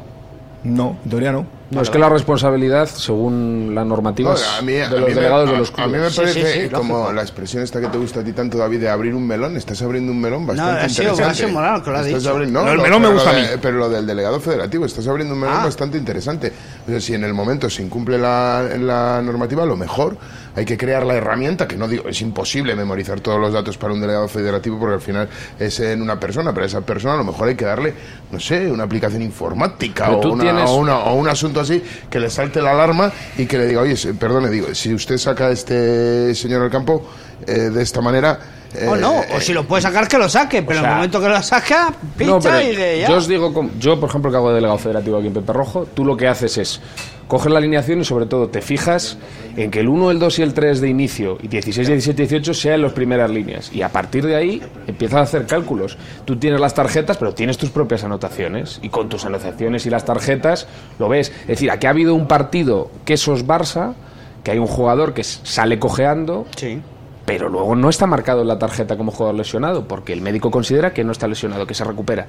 [0.64, 1.46] no, en teoría no.
[1.70, 5.00] No, es que la responsabilidad, según la normativa, No, es a mí, de a los
[5.02, 6.12] me- delegados a- de los a mí me clubes.
[6.14, 7.12] Sí, parece sí, sí, como lógico.
[7.12, 9.54] la expresión esta que te gusta a ti tanto, David, de abrir un melón.
[9.56, 11.24] Estás abriendo un melón bastante sido- interesante.
[11.30, 12.30] ha sido que lo ha Estás dicho.
[12.30, 13.58] abriendo- no, no, melón me pero gusta lo a de- mí.
[13.60, 15.64] Pero lo del delegado federativo, estás abriendo un melón Ah.
[15.64, 16.52] bastante interesante.
[16.86, 20.16] O sea, si en el momento se incumple la, la normativa, lo mejor
[20.56, 23.92] hay que crear la herramienta, que no digo, es imposible memorizar todos los datos para
[23.92, 25.28] un delegado federativo porque al final
[25.60, 27.94] es en una persona, pero a esa persona a lo mejor hay que darle,
[28.32, 31.82] no sé, una aplicación informática o, tú una- tienes- o una- o un asunto así
[32.10, 35.46] que le salte la alarma y que le diga, oye, perdone, digo, si usted saca
[35.48, 37.08] a este señor al campo
[37.46, 38.38] eh, de esta manera...
[38.86, 40.62] o no, eh, o si lo puede sacar, que lo saque.
[40.62, 43.08] Pero en sea, el momento que lo saca, pincha No, pero y de ya.
[43.08, 45.86] yo os digo, yo por ejemplo que hago de delegado federativo aquí en Pepe Rojo,
[45.94, 46.80] tú lo que haces es
[47.28, 49.18] coger la alineación y sobre todo te fijas
[49.56, 52.54] en que el 1, el 2 y el 3 de inicio y 16, 17, 18
[52.54, 55.98] sean las primeras líneas y a partir de ahí empiezas a hacer cálculos.
[56.24, 60.04] Tú tienes las tarjetas, pero tienes tus propias anotaciones y con tus anotaciones y las
[60.06, 60.66] tarjetas
[60.98, 61.30] lo ves.
[61.42, 63.92] Es decir, aquí ha habido un partido quesos Barça
[64.42, 66.80] que hay un jugador que sale cojeando Sí.
[67.28, 70.94] Pero luego no está marcado en la tarjeta como jugador lesionado, porque el médico considera
[70.94, 72.26] que no está lesionado, que se recupera,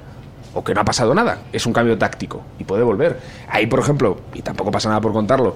[0.53, 3.17] o que no ha pasado nada, es un cambio táctico y puede volver.
[3.47, 5.55] Ahí, por ejemplo, y tampoco pasa nada por contarlo,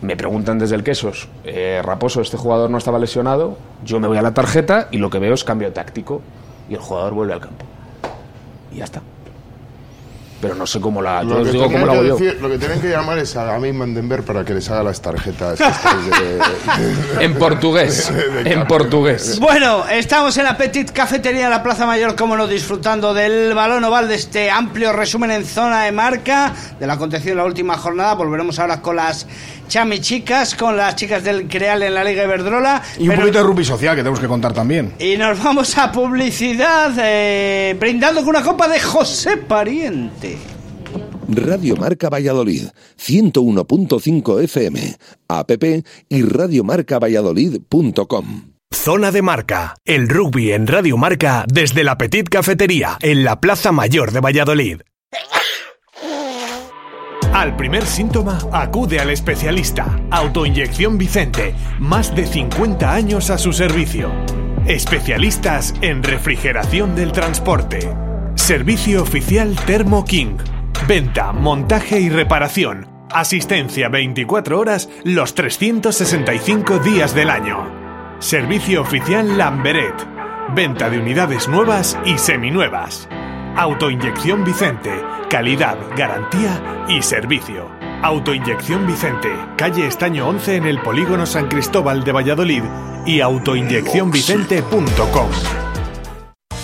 [0.00, 4.16] me preguntan desde el Quesos, eh, Raposo, este jugador no estaba lesionado, yo me voy
[4.16, 6.22] a la tarjeta y lo que veo es cambio táctico
[6.70, 7.66] y el jugador vuelve al campo.
[8.72, 9.02] Y ya está.
[10.40, 11.22] Pero no sé cómo la...
[11.22, 12.16] Yo Lo os que, digo cómo la hago yo.
[12.16, 15.02] decir- lo que tienen que llamar es a David Mandenberg para que les haga las
[15.02, 15.60] tarjetas.
[15.60, 18.12] estas de- En portugués,
[18.44, 19.40] en portugués.
[19.40, 23.82] Bueno, estamos en la Petit Cafetería de la Plaza Mayor, como no, disfrutando del balón
[23.82, 27.76] oval de este amplio resumen en zona de marca de lo acontecido en la última
[27.76, 28.14] jornada.
[28.14, 29.26] Volveremos ahora con las
[29.66, 32.80] chami chicas, con las chicas del Creal en la Liga Iberdrola.
[32.96, 34.92] Y un Pero- poquito de rugby social que tenemos que contar también.
[35.00, 40.27] y nos vamos a publicidad, eh, brindando con una copa de José Pariente.
[41.28, 42.68] Radio Marca Valladolid,
[42.98, 44.96] 101.5 FM,
[45.28, 45.50] app
[46.08, 48.54] y radiomarcavalladolid.com.
[48.72, 53.72] Zona de Marca, el rugby en Radio Marca desde la Petit Cafetería en la Plaza
[53.72, 54.80] Mayor de Valladolid.
[57.32, 60.00] Al primer síntoma, acude al especialista.
[60.10, 64.10] Autoinyección Vicente, más de 50 años a su servicio.
[64.66, 67.94] Especialistas en refrigeración del transporte.
[68.34, 70.38] Servicio oficial Thermo King.
[70.88, 72.88] Venta, montaje y reparación.
[73.10, 78.16] Asistencia 24 horas los 365 días del año.
[78.20, 79.92] Servicio oficial Lamberet.
[80.54, 83.06] Venta de unidades nuevas y seminuevas.
[83.54, 84.90] Autoinyección Vicente.
[85.28, 87.68] Calidad, garantía y servicio.
[88.02, 89.28] Autoinyección Vicente.
[89.58, 92.62] Calle Estaño 11 en el Polígono San Cristóbal de Valladolid
[93.04, 95.67] y autoinyeccionvicente.com.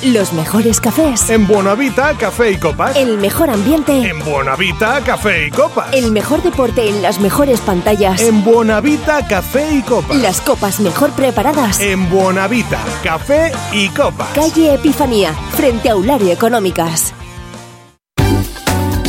[0.04, 1.30] Los mejores cafés.
[1.30, 2.94] En Buenavita, café y copas.
[2.94, 4.06] El mejor ambiente.
[4.06, 5.94] En Buenavita, café y copas.
[5.94, 8.20] El mejor deporte en las mejores pantallas.
[8.20, 10.18] En Buenavita, café y copas.
[10.18, 11.80] Las copas mejor preparadas.
[11.80, 14.28] En Buenavita, café y copas.
[14.34, 17.14] Calle Epifanía, frente a Ulario Económicas.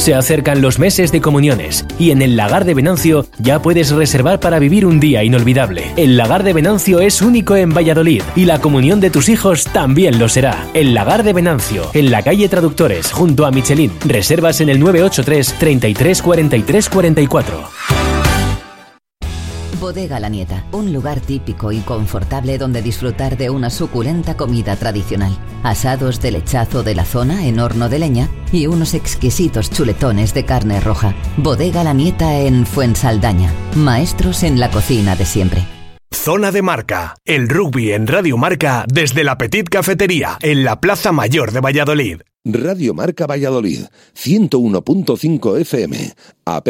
[0.06, 4.40] Se acercan los meses de comuniones y en el Lagar de Venancio ya puedes reservar
[4.40, 5.92] para vivir un día inolvidable.
[5.98, 10.20] El Lagar de Venancio es único en Valladolid y la comunión de tus hijos también
[10.20, 10.68] lo será.
[10.76, 13.94] El Lagar de Venancio, en la calle Traductores, junto a Michelin.
[14.06, 18.05] Reservas en el 983 33 43 44.
[19.86, 25.38] Bodega La Nieta, un lugar típico y confortable donde disfrutar de una suculenta comida tradicional.
[25.62, 30.44] Asados de lechazo de la zona en horno de leña y unos exquisitos chuletones de
[30.44, 31.14] carne roja.
[31.38, 33.54] Bodega La Nieta en Fuensaldaña.
[33.76, 35.64] Maestros en la cocina de siempre.
[36.12, 41.12] Zona de Marca, el rugby en Radio Marca desde la Petit Cafetería en la Plaza
[41.12, 42.22] Mayor de Valladolid.
[42.44, 43.82] Radio Marca Valladolid,
[44.16, 46.16] 101.5 FM,
[46.46, 46.68] app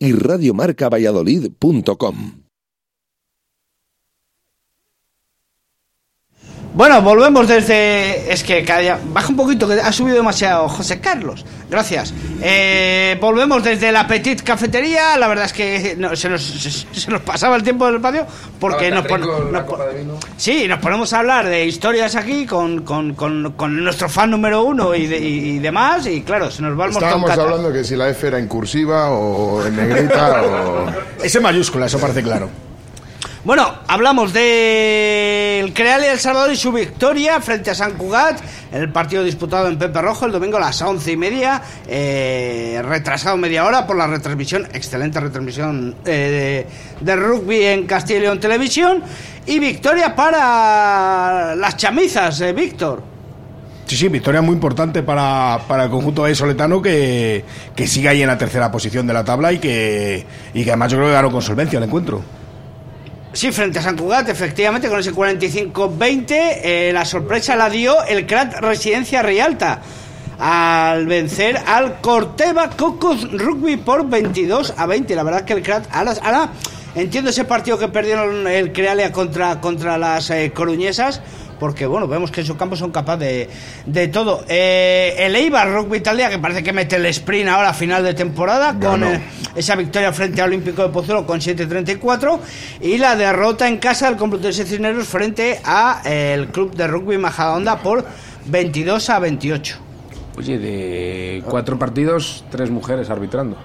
[0.00, 2.47] y radiomarcavalladolid.com.
[6.74, 8.32] Bueno, volvemos desde.
[8.32, 11.44] Es que cada día- baja un poquito, que ha subido demasiado José Carlos.
[11.68, 12.14] Gracias.
[12.40, 15.16] Eh, volvemos desde la Petit Cafetería.
[15.18, 18.26] La verdad es que no, se, nos, se, se nos pasaba el tiempo del espacio
[18.60, 19.80] porque nos, pon- nos pon-
[20.36, 24.62] Sí, nos ponemos a hablar de historias aquí con, con, con, con nuestro fan número
[24.62, 26.06] uno y, de- y- y demás.
[26.06, 29.10] Y claro, se nos va el Estábamos hablando que si la F era en cursiva
[29.10, 30.86] o en negrita o...
[31.24, 32.48] Ese mayúscula, eso parece claro.
[33.48, 38.38] Bueno, hablamos del Creal y El Salvador y su victoria frente a San Cugat
[38.72, 43.38] el partido disputado en Pepe Rojo el domingo a las once y media, eh, retrasado
[43.38, 46.66] media hora por la retransmisión, excelente retransmisión eh,
[47.00, 49.02] de, de rugby en Castilla y León Televisión
[49.46, 53.02] y victoria para las chamizas, eh, Víctor.
[53.86, 58.20] Sí, sí, victoria muy importante para, para el conjunto de Soletano que, que sigue ahí
[58.20, 61.14] en la tercera posición de la tabla y que, y que además yo creo que
[61.14, 62.22] ganó con solvencia el encuentro.
[63.38, 66.26] Sí, frente a San Cugat, efectivamente, con ese 45-20,
[66.60, 69.80] eh, la sorpresa la dio el CRAT Residencia Rialta
[70.40, 75.14] al vencer al Corteva Cocos Rugby por 22 a 20.
[75.14, 76.50] La verdad que el CRAT ahora, ahora
[76.96, 81.20] entiendo ese partido que perdieron el Crealia contra, contra las eh, coruñesas.
[81.58, 83.48] Porque bueno, vemos que en su campo son capaces de,
[83.86, 84.44] de todo.
[84.48, 88.14] Eh, el Eibar Rugby Italia, que parece que mete el sprint ahora a final de
[88.14, 89.20] temporada, con eh,
[89.56, 92.38] esa victoria frente al Olímpico de Pozuelo con 7-34
[92.80, 97.18] y la derrota en casa del Complutense Cisneros frente a eh, el Club de Rugby
[97.18, 98.04] Majadahonda por
[98.46, 99.76] 22 a 28.
[100.36, 103.56] Oye, de cuatro partidos, tres mujeres arbitrando.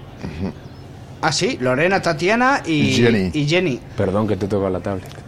[1.22, 3.30] Ah, sí, Lorena, Tatiana y Jenny.
[3.34, 3.80] y Jenny.
[3.96, 5.23] Perdón que te toca la tablet.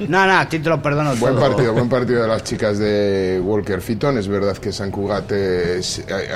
[0.00, 1.48] No, no, a ti te lo perdono Buen todo.
[1.48, 4.16] partido, buen partido de las chicas de Walker Fitton.
[4.18, 5.32] Es verdad que San Cugat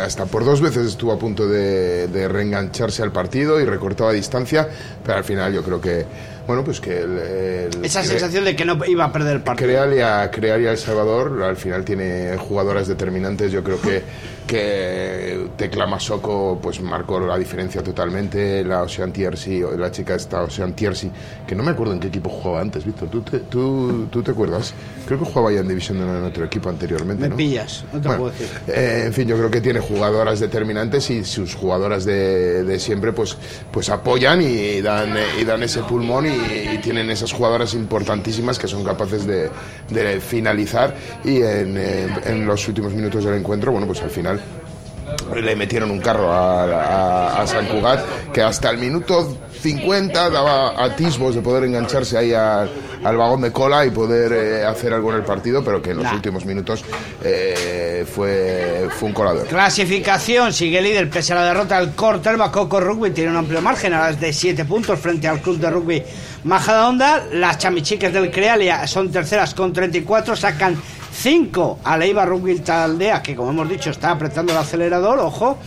[0.04, 4.68] hasta por dos veces estuvo a punto de, de reengancharse al partido y recortaba distancia,
[5.04, 6.04] pero al final yo creo que,
[6.46, 9.68] bueno, pues que el, el- Esa sensación de que no iba a perder el partido.
[9.68, 13.52] Crealia, Crealia El Salvador al final tiene jugadoras determinantes.
[13.52, 14.02] Yo creo que,
[14.47, 18.64] que Tecla Masoko pues marcó la diferencia totalmente.
[18.64, 21.11] La Ocean Tiersi, la chica esta Ocean Tiersi,
[21.47, 23.09] que no me acuerdo en qué equipo jugaba antes, Víctor.
[23.09, 24.74] ¿Tú te, tú, tú te acuerdas?
[25.07, 27.22] Creo que jugaba ya en División de en otro equipo anteriormente.
[27.24, 27.36] Me ¿no?
[27.36, 28.49] pillas, no te Bueno, puedo decir.
[28.68, 33.12] eh, en fin, yo creo que tiene jugadoras determinantes y sus jugadoras de, de siempre
[33.12, 33.36] pues,
[33.70, 36.30] pues apoyan y dan, eh, y dan ese pulmón y,
[36.74, 39.51] y tienen esas jugadoras importantísimas que son capaces de,
[39.90, 44.32] de finalizar y en, eh, en los últimos minutos del encuentro, bueno, pues al final
[45.34, 48.00] le metieron un carro a, a- a San Cugat
[48.32, 52.68] que hasta el minuto 50 daba atisbos de poder engancharse ahí al,
[53.04, 55.98] al vagón de cola y poder eh, hacer algo en el partido, pero que en
[55.98, 56.14] los Nah.
[56.14, 56.84] últimos minutos
[57.22, 59.46] eh, fue, fue un colador.
[59.46, 63.94] Clasificación, sigue líder pese a la derrota del Cortelva Coco Rugby, tiene un amplio margen,
[63.94, 66.02] ahora es de 7 puntos frente al club de rugby
[66.44, 67.24] Majadahonda.
[67.32, 70.76] Las chamichicas del Crealia son terceras con 34, sacan
[71.12, 72.26] 5 a Leiva
[72.64, 75.58] Taldea, que como hemos dicho está apretando el acelerador, ojo.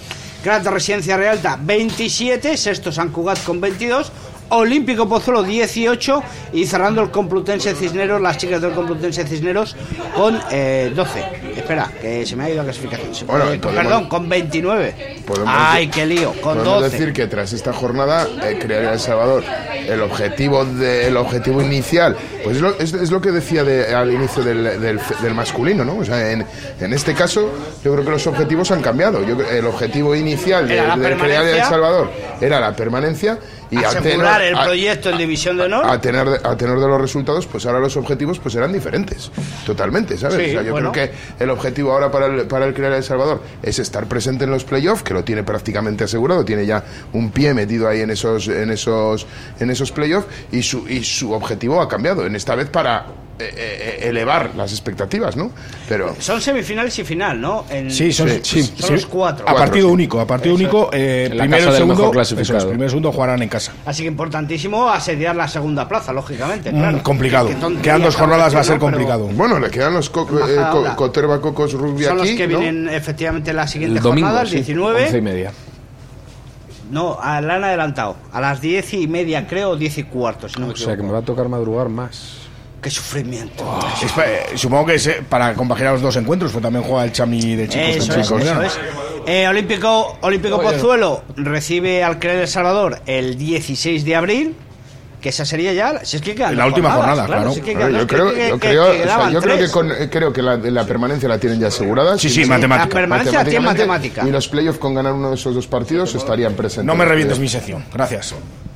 [0.44, 4.12] Crat Residencia Realta 27, sexto San Cugat con 22.
[4.50, 6.24] Olímpico Pozuelo 18
[6.54, 9.76] y cerrando el Complutense Cisneros, las chicas del Complutense Cisneros
[10.16, 11.24] con eh, 12.
[11.58, 13.16] Espera, que se me ha ido la clasificación.
[13.16, 15.22] Se- Bueno, podemos- perdón, con 29.
[15.26, 16.90] Podemos Ay, qué lío, con Podemos 12.
[16.98, 19.44] decir que tras esta jornada, eh, Crealia El Salvador,
[19.88, 23.96] el objetivo, de, el objetivo inicial, pues es lo, es, es lo que decía de-
[23.96, 25.98] al inicio del, del, del masculino, ¿no?
[25.98, 26.46] O sea, en,
[26.80, 27.50] en este caso,
[27.84, 29.24] yo creo que los objetivos han cambiado.
[29.24, 31.64] Yo, el objetivo inicial de, del Crealia El.
[31.64, 33.40] Salvador era la permanencia
[33.72, 35.86] y a Asegurar tenor- el a- proyecto en División de Honor.
[35.86, 39.32] a tener a tener de los resultados, pues ahora los objetivos pues serán diferentes,
[39.66, 40.38] totalmente, ¿sabes?
[40.38, 40.92] Sí, O sea, yo bueno.
[40.92, 44.44] creo que el objetivo ahora para el, para el Crear El Salvador es estar presente
[44.46, 48.12] en los playoffs, que lo tiene prácticamente asegurado, tiene ya un pie metido ahí en
[48.12, 49.26] esos en esos
[49.60, 53.06] en esos playoffs y su y su objetivo ha cambiado, en esta vez para
[53.40, 55.52] elevar las expectativas, ¿no?
[55.90, 57.66] Pero Son semifinales y final, ¿no?
[57.70, 58.94] En- Sí, son, sí, son sí.
[58.94, 59.48] los cuatro.
[59.48, 60.64] A partido único, a partido Eso.
[60.64, 60.90] único.
[60.94, 62.58] eh, primero y segundo, mejor eso clasificado.
[62.60, 63.74] es, primero y segundo jugarán en casa.
[63.86, 66.72] Así que importantísimo asediar la segunda plaza, lógicamente.
[66.72, 67.04] Mm, Claro.
[67.04, 67.50] complicado.
[67.82, 69.28] Quedan dos jornadas, va a ser complicado.
[69.28, 70.96] bueno, le quedan los co- eh, co-.
[70.96, 72.60] Coterba Cocos Rugby Son aquí, los que ¿no?
[72.60, 75.04] vienen efectivamente la siguiente El domingo, jornada, el sí, 19.
[75.06, 75.52] once y media.
[76.92, 78.16] No, a- la han adelantado.
[78.32, 81.04] A las 10 y media, creo, 10 y cuarto, si no me O sea que
[81.04, 82.45] me va a tocar madrugar más.
[82.86, 83.80] Qué sufrimiento.
[84.04, 87.04] Es pa- eh, supongo que es eh, para compaginar los dos encuentros, pues también juega
[87.04, 87.88] el Chami de chicos.
[87.88, 88.80] Eso es, Chicos, eso.
[89.26, 90.74] Eh, Olímpico, Olímpico Oye.
[90.74, 94.56] Pozuelo recibe al Creer El Salvador el 16 de abril.
[95.20, 96.06] Que esa sería ya.
[96.06, 97.52] Si es que La última jornada, claro.
[97.56, 102.20] yo creo, que- con- eh, creo que la, la permanencia la tienen ya asegurada.
[102.20, 102.88] Sí, sí, matemática.
[102.88, 104.24] La permanencia tiene matemática.
[104.28, 106.86] Y los playoffs con ganar uno de esos dos partidos estarían presentes.
[106.86, 108.36] No me revientes mi sección, gracias.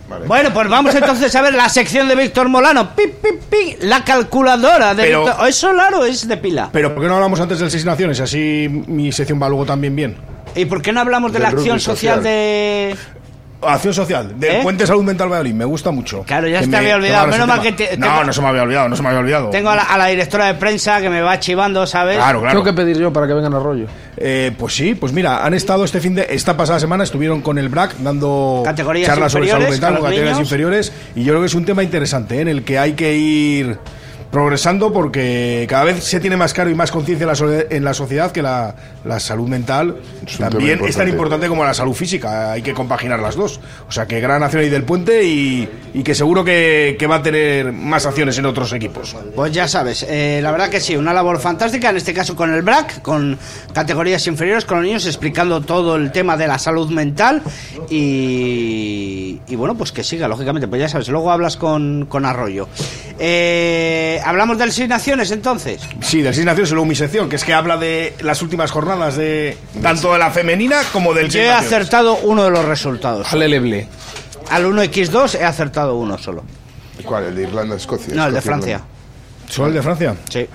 [0.09, 0.27] Vale.
[0.27, 2.95] Bueno, pues vamos entonces a ver la sección de Víctor Molano.
[2.95, 5.47] Pi, pi, pi, la calculadora de Pero- Víctor.
[5.47, 6.69] ¿Es solar o es de pila?
[6.73, 8.19] Pero ¿por qué no hablamos antes del Seis Naciones?
[8.19, 10.17] Así mi sección va luego también bien.
[10.55, 12.23] ¿Y por qué no hablamos de Del la acción social.
[12.23, 12.95] de.
[13.61, 14.59] Acción social, del ¿Eh?
[14.63, 16.23] Puente Salud Mental Valladolid, me gusta mucho.
[16.23, 17.27] Claro, ya se te me- había olvidado.
[17.27, 19.19] Menos mal que te- No, tengo- no se me había olvidado, no se me había
[19.19, 19.49] olvidado.
[19.49, 22.15] Tengo a la, a la directora de prensa que me va chivando, ¿sabes?
[22.17, 22.53] Claro, claro.
[22.53, 23.87] Tengo que pedir yo para que vengan a rollo.
[24.15, 27.57] Eh, pues sí, pues mira, han estado este fin de esta pasada semana estuvieron con
[27.57, 30.39] el BRAC dando Categorías charlas sobre salud mental, con categorías niños.
[30.47, 32.41] inferiores y yo creo que es un tema interesante ¿eh?
[32.41, 33.77] en el que hay que ir
[34.31, 37.83] progresando porque cada vez se tiene más claro y más conciencia en la sole- en
[37.83, 41.09] la sociedad que la, la salud mental Es también es tan importante.
[41.09, 43.59] importante como la salud física, hay que compaginar las dos.
[43.87, 47.15] O sea que gran acción ahí del puente y, y que seguro que, que va
[47.15, 49.15] a tener más acciones en otros equipos.
[49.35, 52.53] Pues ya sabes, eh, la verdad que sí, una labor fantástica, en este caso con
[52.53, 53.37] el BRAC, con
[53.73, 57.41] categorías inferiores, con los niños, explicando todo el tema de la salud mental
[57.89, 62.67] y, y bueno, pues que siga, lógicamente, pues ya sabes, luego hablas con, con Arroyo.
[63.17, 65.81] Eh, ¿Hablamos del Seis Naciones entonces?
[66.01, 68.71] Sí, del Seis Naciones y luego mi sección, que es que habla de las últimas
[68.71, 71.73] jornadas de tanto de la femenina como del Yo Seis he Naciones.
[71.73, 73.31] acertado uno de los resultados.
[73.33, 73.87] Aleleble.
[74.49, 76.43] Al 1x2 he acertado uno solo.
[77.03, 77.25] ¿Cuál?
[77.25, 78.15] ¿El de Irlanda-Escocia?
[78.15, 78.81] No, el de Francia.
[79.47, 80.15] ¿Solo el de Francia?
[80.29, 80.47] Sí.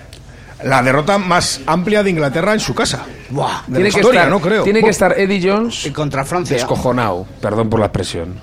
[0.63, 3.05] La derrota más amplia de Inglaterra en su casa.
[3.31, 3.63] Buah.
[3.67, 4.63] De Tiene la que, historia, estar, no creo.
[4.63, 6.57] tiene que estar Eddie Jones Y contra Francia.
[6.57, 7.27] descojonado.
[7.41, 8.35] Perdón por la expresión.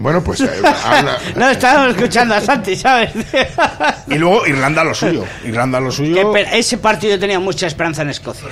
[0.00, 0.50] Bueno, pues eh,
[0.84, 3.10] habla- No, estábamos escuchando a Santi, ¿sabes?
[4.08, 5.24] Y luego Irlanda lo suyo.
[5.44, 6.34] Irlanda lo suyo.
[6.36, 8.48] Ese partido tenía mucha esperanza en Escocia.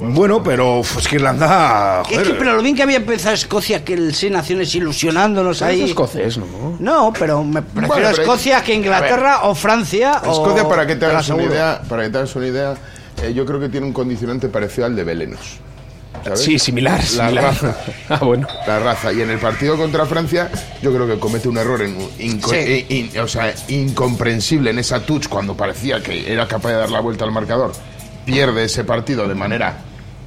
[0.00, 2.02] Bueno, pero es que Irlanda.
[2.10, 5.62] Es que, pero lo bien que había empezado Escocia, que el Seis Naciones ilusionándonos Es
[5.62, 5.82] ahí.
[5.84, 6.76] escocés, ¿no?
[6.80, 10.20] No, pero me prefiero Bueno, pero- Escocia que Inglaterra o Francia.
[10.24, 12.74] o- Escocia, para que te hagas una idea, para que te hagas una idea,
[13.22, 15.60] eh, yo creo que tiene un condicionante parecido al de Belenos.
[16.24, 16.40] ¿Sabes?
[16.40, 16.98] Sí, similar.
[16.98, 17.44] La similar.
[17.44, 17.76] raza.
[18.08, 18.46] ah, bueno.
[18.66, 19.12] La raza.
[19.12, 20.50] Y en el partido contra Francia,
[20.82, 22.86] yo creo que comete un error en, inco- Sí.
[22.88, 27.00] in- o sea, incomprensible en esa touch cuando parecía que era capaz de dar la
[27.00, 27.72] vuelta al marcador.
[28.24, 29.78] Pierde ese partido de manera.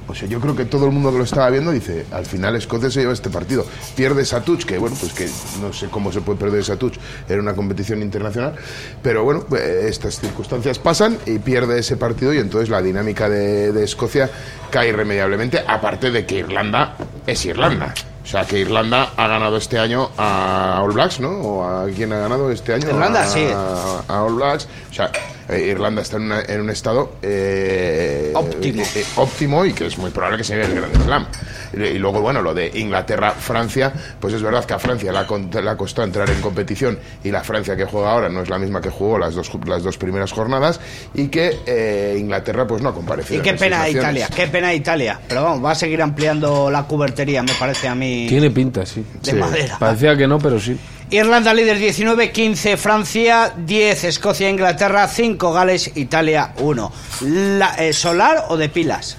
[0.06, 2.56] O sea, yo creo que todo el mundo que lo estaba viendo dice, al final
[2.56, 3.64] Escocia se lleva este partido.
[3.96, 5.28] Pierde esa touch, que bueno, pues que
[5.60, 6.96] no sé cómo se puede perder esa touch
[7.28, 8.54] en una competición internacional.
[9.02, 13.72] Pero bueno, pues, estas circunstancias pasan y pierde ese partido y entonces la dinámica de,
[13.72, 14.30] de Escocia
[14.70, 16.96] cae irremediablemente, aparte de que Irlanda
[17.26, 17.94] es Irlanda.
[18.22, 21.28] O sea, que Irlanda ha ganado este año a All Blacks, ¿no?
[21.28, 22.88] ¿O a quién ha ganado este año?
[22.88, 23.46] Irlanda, a, sí.
[23.52, 24.66] A All Blacks.
[24.90, 25.12] O sea,
[25.48, 28.82] eh, Irlanda está en, una- en un estado eh, Óptimo.
[28.82, 31.26] eh, eh, óptimo y que es muy probable que se vea el Grand Slam.
[31.74, 35.26] Y, y luego, bueno, lo de Inglaterra-Francia, pues es verdad que a Francia le ha,
[35.26, 38.48] con- le ha costado entrar en competición y la Francia que juega ahora no es
[38.48, 40.80] la misma que jugó las dos, las dos primeras jornadas
[41.14, 43.40] y que eh, Inglaterra pues no ha comparecido.
[43.40, 43.88] Y qué pena.
[43.88, 45.20] Italia, qué pena Italia.
[45.28, 48.26] Pero vamos, va a seguir ampliando la cubertería, me parece a mí.
[48.28, 49.04] Tiene pinta, sí.
[49.22, 49.76] de madera.
[49.78, 50.78] Parecía que no, pero sí.
[51.10, 56.92] Irlanda líder 19, 15 Francia, 10 Escocia, Inglaterra, 5 Gales, Italia 1.
[57.20, 59.16] La, eh, ¿Solar o de pilas?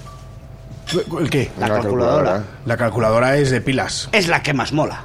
[1.18, 1.50] ¿El qué?
[1.58, 2.44] La calculadora.
[2.64, 4.08] La calculadora es de pilas.
[4.12, 5.04] Es la que más mola.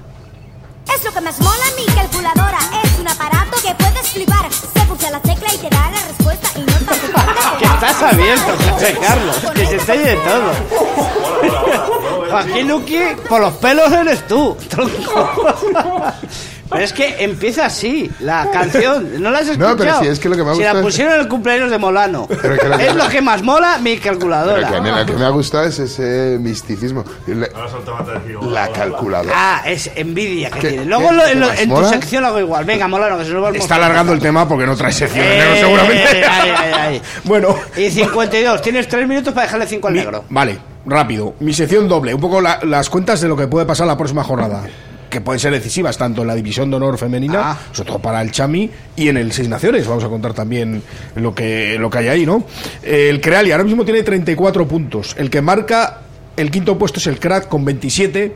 [0.93, 2.59] Es lo que más mola mi calculadora.
[2.84, 4.51] Es un aparato que puedes flipar.
[4.51, 6.86] Se pulsa la tecla y te da la respuesta y no te
[7.59, 9.38] Que estás abierto, José Carlos.
[9.55, 10.51] Que se te de todo.
[12.29, 15.29] Joaquín Luqui, por los pelos eres tú, tronco.
[16.72, 19.22] Pero es que empieza así, la canción.
[19.22, 19.78] ¿No la has No, escuchado?
[19.78, 21.69] pero sí, es que lo que me Si gusta la es- pusieron en el cumpleaños
[21.69, 22.28] de Molano.
[22.28, 24.67] Pero que lo que es me- lo que más mola mi Pero calculadora.
[24.69, 27.03] que a mí la que me ha gustado es ese misticismo.
[27.28, 27.47] La,
[28.49, 29.34] la calculadora.
[29.36, 30.86] Ah, es envidia que ¿Qué- tiene.
[30.86, 32.65] Luego lo- en, lo- tu sección lo hago igual.
[32.65, 35.26] Venga, Molano, que se nos va el Está alargando el tema porque no trae sección
[35.26, 36.24] Eh, negro, seguramente.
[36.26, 37.01] ay, ay, ay.
[37.26, 40.24] bueno, Y 52, tienes 3 minutos para dejarle 5 al negro.
[40.30, 41.34] vale, rápido.
[41.39, 44.24] Mi sección doble, un poco la- las cuentas de lo que puede pasar la próxima
[44.24, 44.63] jornada.
[45.12, 47.57] Que pueden ser decisivas tanto en la división de honor femenina, Ah.
[47.74, 49.86] sobre todo para el Chami, y en el Seis Naciones.
[49.86, 50.82] Vamos a contar también
[51.16, 52.45] lo que, lo que hay ahí, ¿no?
[52.82, 55.14] El Creali ahora mismo tiene 34 puntos.
[55.20, 55.99] El que marca
[56.38, 58.34] el quinto puesto es el Crack con 27.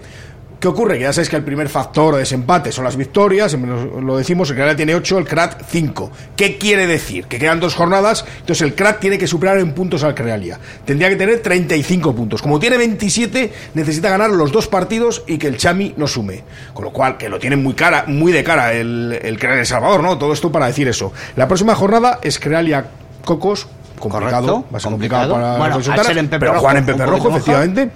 [0.60, 0.98] ¿Qué ocurre?
[0.98, 4.56] Que ya sabéis que el primer factor de desempate son las victorias, lo decimos, el
[4.56, 6.12] Crealia tiene 8, el Crat 5.
[6.36, 7.26] ¿Qué quiere decir?
[7.26, 10.60] Que quedan dos jornadas, entonces el Crat tiene que superar en puntos al Crealia.
[10.86, 12.42] Tendría que tener 35 puntos.
[12.42, 16.44] Como tiene 27, necesita ganar los dos partidos y que el Chami no sume.
[16.74, 19.68] Con lo cual, que lo tiene muy cara, muy de cara el, el Crealia El
[19.68, 20.18] Salvador, ¿no?
[20.18, 21.12] Todo esto para decir eso.
[21.36, 22.86] La próxima jornada es Crealia
[23.24, 23.68] Cocos.
[24.00, 25.30] Complicado, Correcto, va a ser complicado.
[25.30, 27.92] complicado para Bueno, pero juegan en Pepe Rojo, efectivamente.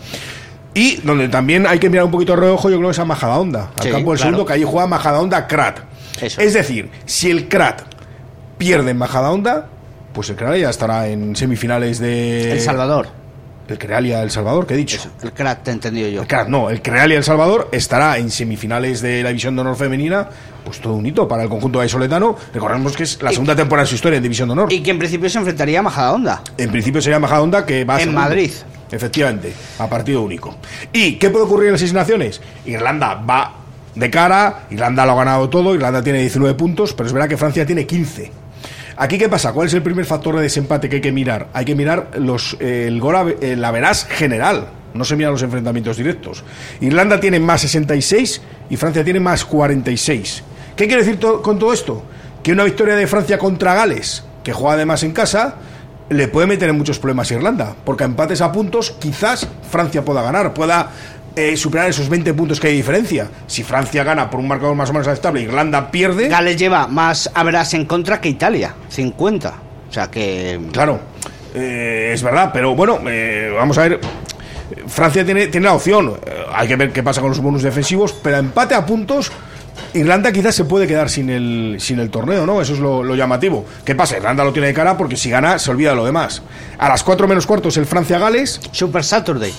[0.74, 3.72] Y donde también hay que mirar un poquito reojo, yo creo que es a Majadahonda,
[3.76, 4.32] al Sí, campo del claro.
[4.32, 5.80] segundo, que allí juega Majadahonda Krat.
[6.22, 6.42] Eso.
[6.42, 7.82] Es decir, si el Krat
[8.58, 9.68] pierde en Majadahonda,
[10.14, 12.52] pues el Crealia ya estará en semifinales de.
[12.54, 13.08] El Salvador.
[13.68, 14.98] El Crealia El Salvador, ¿qué he dicho?
[14.98, 16.22] Eso, el crack, te he entendido yo.
[16.22, 19.76] El Krat, no, el Crealia El Salvador estará en semifinales de la División de Honor
[19.76, 20.28] Femenina,
[20.66, 22.36] pues todo un hito para el conjunto vallisoletano.
[22.52, 24.74] Recordemos que es la Y- segunda temporada de su historia en División de Honor.
[24.74, 26.42] Y que en principio se enfrentaría a Majadahonda.
[26.58, 28.12] En principio sería Majadahonda que va a En.
[28.12, 28.50] Madrid.
[28.92, 30.56] Efectivamente, a partido único.
[30.94, 32.42] ¿Y qué puede ocurrir en las seis naciones?
[32.66, 33.54] Irlanda va
[33.96, 37.38] de cara, Irlanda lo ha ganado todo, Irlanda tiene 19 puntos, pero es verdad que
[37.38, 38.32] Francia tiene 15.
[38.98, 39.54] Aquí, ¿qué pasa?
[39.54, 41.48] ¿Cuál es el primer factor de desempate que hay que mirar?
[41.54, 44.68] Hay que mirar los, eh, el gol, a- eh, la verás general.
[44.94, 46.44] No se miran los enfrentamientos directos.
[46.82, 50.44] Irlanda tiene más 66 y Francia tiene más 46.
[50.76, 52.04] ¿Qué quiere decir to- con todo esto?
[52.44, 55.56] Que una victoria de Francia contra Gales, que juega además en casa,
[56.10, 57.76] le puede meter en muchos problemas a Irlanda.
[57.86, 60.92] Porque a empates a puntos, quizás Francia pueda ganar, pueda
[61.36, 63.28] eh, superar esos 20 puntos que hay de diferencia.
[63.48, 66.28] Si Francia gana por un marcador más o menos aceptable, Irlanda pierde.
[66.28, 69.54] Gales lleva más haberás en contra que Italia, 50.
[69.90, 70.60] O sea que.
[70.72, 71.00] Claro,
[71.54, 74.00] eh, es verdad, pero bueno, eh, vamos a ver.
[74.88, 76.14] Francia tiene, tiene la opción.
[76.26, 79.32] Eh, hay que ver qué pasa con los bonus defensivos, pero a empate a puntos.
[79.94, 82.62] Irlanda quizás se puede quedar sin el, sin el torneo, ¿no?
[82.62, 83.66] Eso es lo, lo llamativo.
[83.84, 84.18] ¿Qué pasa?
[84.18, 86.42] Irlanda lo tiene de cara porque si gana se olvida de lo demás.
[86.78, 88.62] A las 4 menos cuartos el Francia-Gales.
[88.72, 89.54] Super Saturday.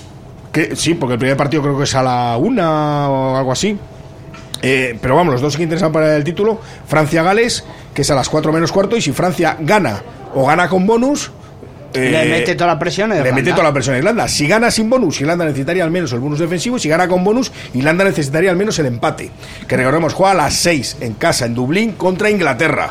[0.52, 3.78] Que, sí, porque el primer partido creo que es a la una o algo así.
[4.62, 8.28] Eh, pero vamos, los dos que interesan para el título, Francia-Gales, que es a las
[8.28, 10.02] 4 menos cuarto, y si Francia gana
[10.34, 11.32] o gana con bonus...
[11.92, 13.36] Le mete toda la presión a Le Irlanda.
[13.40, 14.28] mete toda la presión a Irlanda.
[14.28, 16.76] Si gana sin bonus, Irlanda necesitaría al menos el bonus defensivo.
[16.76, 19.30] Y si gana con bonus, Irlanda necesitaría al menos el empate.
[19.66, 22.90] Que recordemos, juega a las 6 en casa, en Dublín, contra Inglaterra.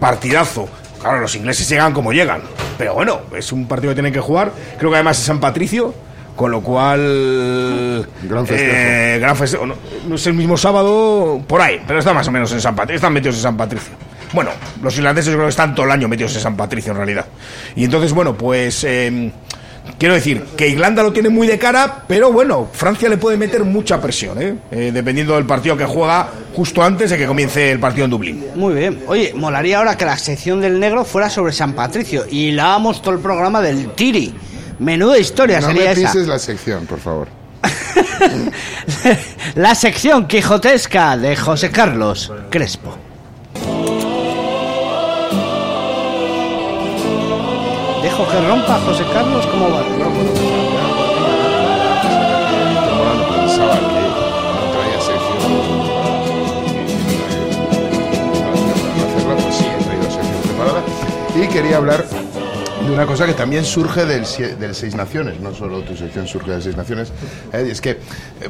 [0.00, 0.68] Partidazo.
[1.00, 2.40] Claro, los ingleses llegan como llegan.
[2.78, 4.50] Pero bueno, es un partido que tienen que jugar.
[4.78, 5.94] Creo que además es San Patricio.
[6.34, 8.06] Con lo cual.
[8.24, 8.72] Gran festejo.
[8.76, 9.64] eh, gran festejo.
[9.66, 9.74] No,
[10.06, 12.96] no es el mismo sábado por ahí, pero está más o menos en San Patricio.
[12.96, 13.94] Están metidos en San Patricio.
[14.36, 14.50] Bueno,
[14.82, 17.26] los irlandeses yo creo que están todo el año metidos en San Patricio en realidad.
[17.74, 18.84] Y entonces, bueno, pues.
[18.84, 19.32] eh,
[19.98, 23.62] Quiero decir que Irlanda lo tiene muy de cara, pero bueno, Francia le puede meter
[23.64, 24.56] mucha presión, ¿eh?
[24.72, 28.44] Eh, dependiendo del partido que juega justo antes de que comience el partido en Dublín.
[28.56, 29.04] Muy bien.
[29.06, 33.00] Oye, molaría ahora que la sección del negro fuera sobre San Patricio y la hagamos
[33.00, 34.34] todo el programa del Tiri.
[34.80, 36.12] Menuda historia No sería me esa.
[36.12, 37.28] pises la sección, por favor.
[39.54, 42.96] La sección quijotesca de José Carlos Crespo.
[48.36, 49.82] Que rompa José Carlos, ¿cómo va?
[53.34, 54.02] Pensaba que
[54.52, 54.98] no traía
[61.34, 61.44] pues.
[61.44, 62.04] Y quería hablar
[62.84, 64.24] de una cosa que también surge del,
[64.58, 67.12] del Seis Naciones, no solo tu sección surge del Seis Naciones.
[67.52, 67.98] eh, es que, eh,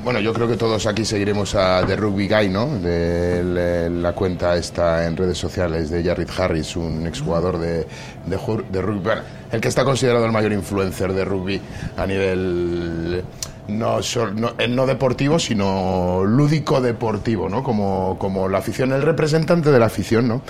[0.03, 2.67] bueno, yo creo que todos aquí seguiremos a The Rugby Guy, ¿no?
[2.79, 7.87] De la cuenta está en redes sociales de Jared Harris, un exjugador de,
[8.27, 8.39] de,
[8.71, 9.01] de rugby.
[9.01, 9.23] Bueno,
[9.53, 11.61] el que está considerado el mayor influencer de rugby
[11.97, 13.23] a nivel
[13.69, 13.99] no,
[14.35, 17.63] no, eh, no deportivo, sino lúdico deportivo, ¿no?
[17.63, 20.43] Como, como la afición, el representante de la afición, ¿no?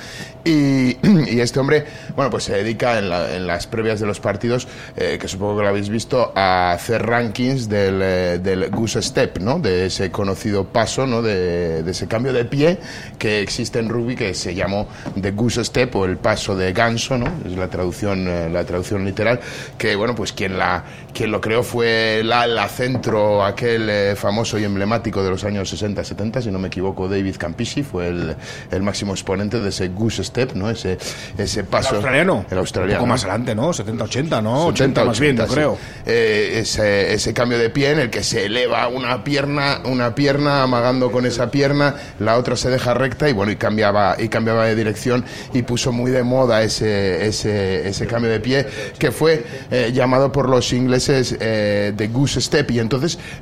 [0.44, 0.96] Y,
[1.30, 4.68] y este hombre, bueno, pues se dedica en, la- en las previas de los partidos,
[4.96, 9.38] eh, que supongo que lo habéis visto, a hacer rankings del, eh, del Goose Step,
[9.38, 9.58] ¿no?
[9.58, 11.22] De ese conocido paso, ¿no?
[11.22, 12.78] De, ese cambio de pie
[13.18, 14.88] que existe en rugby que se llamó
[15.20, 17.26] The Goose Step o el paso de ganso, ¿no?
[17.46, 19.40] Es la traducción, la traducción literal,
[19.78, 23.05] que, bueno, pues quien, la, quien lo creó fue la, la centro,
[23.44, 27.82] aquel eh, famoso y emblemático de los años 60-70, si no me equivoco, David Campisi,
[27.82, 28.36] fue el,
[28.70, 30.70] el máximo exponente de ese Goose Step, ¿no?
[30.70, 30.98] Ese,
[31.38, 31.90] ese paso.
[31.90, 32.46] ¿El australiano?
[32.50, 33.00] El australiano.
[33.00, 33.70] Un poco más adelante, ¿no?
[33.70, 34.66] 70-80, ¿no?
[34.66, 35.54] 80, 80 más bien, yo 80, sí.
[35.54, 35.78] creo.
[36.04, 40.62] Eh, ese, ese cambio de pie en el que se eleva una pierna, una pierna
[40.62, 44.66] amagando con esa pierna, la otra se deja recta y bueno, y cambiaba, y cambiaba
[44.66, 48.66] de dirección y puso muy de moda ese, ese, ese cambio de pie
[48.98, 52.95] que fue eh, llamado por los ingleses eh, de Goose Step y entonces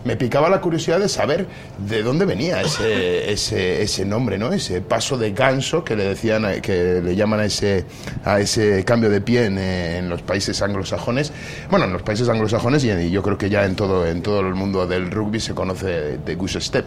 [0.05, 1.47] me picaba la curiosidad de saber
[1.87, 4.53] de dónde venía ese, ese, ese nombre, ¿no?
[4.53, 7.85] Ese paso de ganso que le decían, a- que le llaman a ese,
[8.25, 11.33] a ese cambio de pie en, eh, en los países anglosajones.
[11.71, 14.23] Bueno, en los países anglosajones y, en- y yo creo que ya en todo, en
[14.23, 16.85] todo el mundo del rugby se conoce de Goose Step.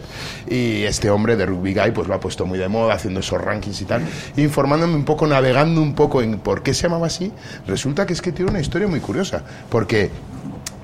[0.48, 3.40] Y este hombre de Rugby Guy pues lo ha puesto muy de moda, haciendo esos
[3.40, 4.02] rankings y tal,
[4.36, 7.32] informándome un poco, navegando un poco en por qué se llamaba así.
[7.66, 10.10] Resulta que es que tiene una historia muy curiosa, porque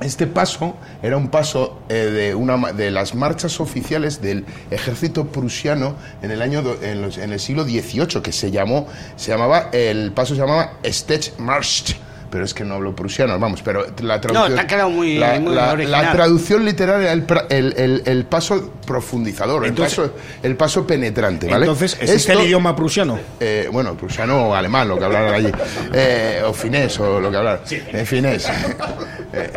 [0.01, 5.95] este paso era un paso eh, de, una, de las marchas oficiales del ejército prusiano
[6.23, 8.87] en el año en, los- en el siglo XVIII que se llamó
[9.17, 11.97] se llamaba el paso se llamaba Stechmarsch
[12.35, 14.57] pero es que no hablo prusiano, vamos, pero la traducción...
[14.57, 16.03] te ha quedado muy- la, muy la- original.
[16.07, 20.85] la traducción literal era el, el, el- el paso profundizador, Entonces- el, paso, el paso
[20.85, 21.67] penetrante, ¿vale?
[21.67, 23.21] Entonces, ¿existe Esto- el idioma prusiano?
[23.39, 25.53] eh, bueno, prusiano o alemán, lo que hablaran allí.
[25.93, 27.61] Eh, o finés, o lo que hablaran.
[27.71, 28.49] Eh, finés.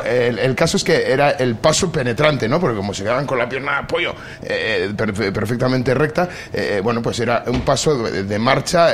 [0.06, 2.60] Eh, el, caso es que era el paso penetrante, ¿no?
[2.60, 4.14] Porque como se quedaban con la pierna de apoyo
[4.96, 6.30] perfe- perfectamente recta,
[6.84, 8.92] bueno, pues era un paso de, de marcha,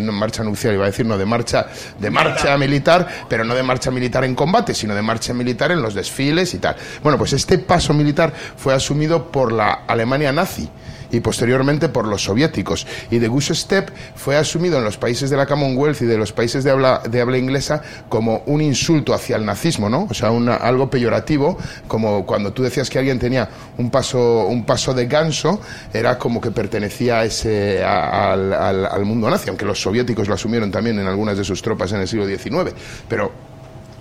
[0.00, 1.66] no marcha nupcial, iba a decir, no, de marcha,
[1.98, 5.82] de marcha militar, pero no de marcha militar en combate, sino de marcha militar en
[5.82, 6.76] los desfiles y tal.
[7.02, 10.68] Bueno, pues este paso militar fue asumido por la Alemania nazi
[11.14, 12.86] y posteriormente por los soviéticos.
[13.10, 16.32] Y The Goose Step fue asumido en los países de la Commonwealth y de los
[16.32, 20.06] países de habla, de habla inglesa como un insulto hacia el nazismo, ¿no?
[20.10, 21.56] O sea, algo peyorativo,
[21.88, 23.48] como cuando tú decías que alguien tenía
[23.78, 25.60] un paso, un paso de ganso,
[25.92, 30.70] era como que pertenecía ese, al, al- al mundo nazi, aunque los soviéticos lo asumieron
[30.70, 32.72] también en algunas de sus tropas en el siglo XIX.
[33.08, 33.53] Pero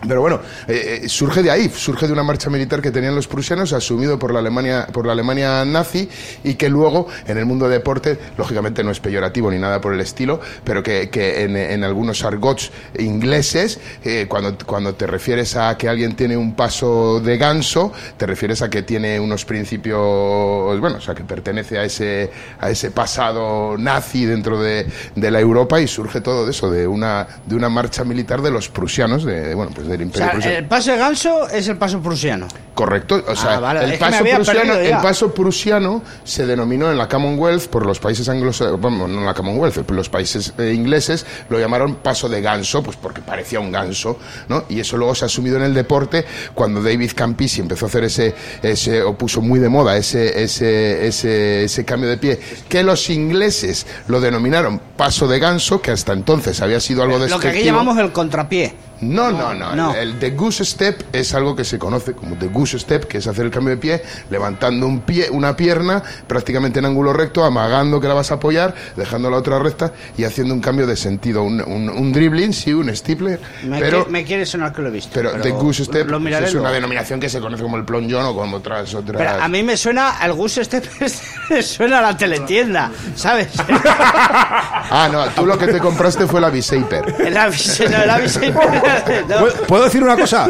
[0.07, 3.27] pero bueno, eh, eh, surge de ahí, surge de una marcha militar que tenían los
[3.27, 6.09] prusianos, asumido por la Alemania, por la Alemania nazi,
[6.43, 9.93] y que luego, en el mundo de deporte, lógicamente no es peyorativo ni nada por
[9.93, 15.55] el estilo, pero que, que en, en algunos argots ingleses, eh, cuando, cuando te refieres
[15.55, 20.79] a que alguien tiene un paso de ganso, te refieres a que tiene unos principios,
[20.79, 25.39] bueno, o sea, que pertenece a ese, a ese pasado nazi dentro de, de la
[25.39, 29.23] Europa, y surge todo de eso, de una, de una marcha militar de los prusianos,
[29.23, 30.57] de, bueno, pues del O Imperio sea, Prusiano.
[30.57, 32.47] el paso de ganso es el paso prusiano.
[32.73, 36.97] Correcto, o sea, Ah, vale, es el, paso prusiano, el paso prusiano se denominó en
[36.97, 40.73] la Commonwealth por los países anglosajones, bueno, no en la Commonwealth, pero los países eh,
[40.73, 44.17] ingleses lo llamaron paso de ganso, pues porque parecía un ganso,
[44.49, 44.63] ¿no?
[44.69, 46.25] Y eso luego se ha asumido en el deporte
[46.55, 48.33] cuando David Campisi empezó a hacer ese,
[48.63, 53.07] ese o puso muy de moda ese, ese, ese, ese cambio de pie, que los
[53.11, 57.43] ingleses lo denominaron paso de ganso, que hasta entonces había sido algo Lo que aquí
[57.43, 57.65] despectivo.
[57.65, 58.73] llamamos el contrapié.
[59.09, 59.75] No, no, no.
[59.75, 59.93] No.
[59.95, 63.17] El, el The Goose Step es algo que se conoce como The Goose Step, que
[63.19, 67.43] es hacer el cambio de pie, levantando un pie, una pierna prácticamente en ángulo recto,
[67.43, 70.95] amagando que la vas a apoyar, dejando la otra recta y haciendo un cambio de
[70.95, 74.89] sentido, un, un, un dribbling, sí, un stipler, Me, pero me quiere sonar que lo
[74.89, 75.11] he visto.
[75.13, 78.35] pero, The Goose Step lo es una denominación que se conoce como el plongeon o
[78.35, 79.17] como otras otras.
[79.17, 80.83] Pero a mí me suena, el Goose Step
[81.61, 83.49] suena a la teletienda, ¿sabes?
[84.95, 87.15] Ah, no, tú lo que te compraste fue la Visaper.
[87.31, 87.43] No.
[89.27, 90.47] ¿Puedo- ¿Puedo decir una cosa?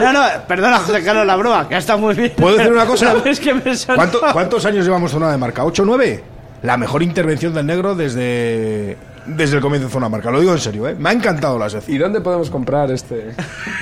[0.00, 2.32] No, no, perdona, José Carlos, la broma, que ha estado muy bien.
[2.36, 3.14] ¿Puedo decir una cosa?
[3.14, 5.64] Pero es que me suena- ¿Cuánto- ¿Cuántos años llevamos zona de marca?
[5.64, 6.24] ¿8 o 9?
[6.62, 10.30] La mejor intervención del negro desde, desde el comienzo de zona marca.
[10.30, 10.96] Lo digo en serio, ¿eh?
[10.98, 11.94] Me ha encantado la sección.
[11.94, 13.32] ¿Y dónde podemos comprar este?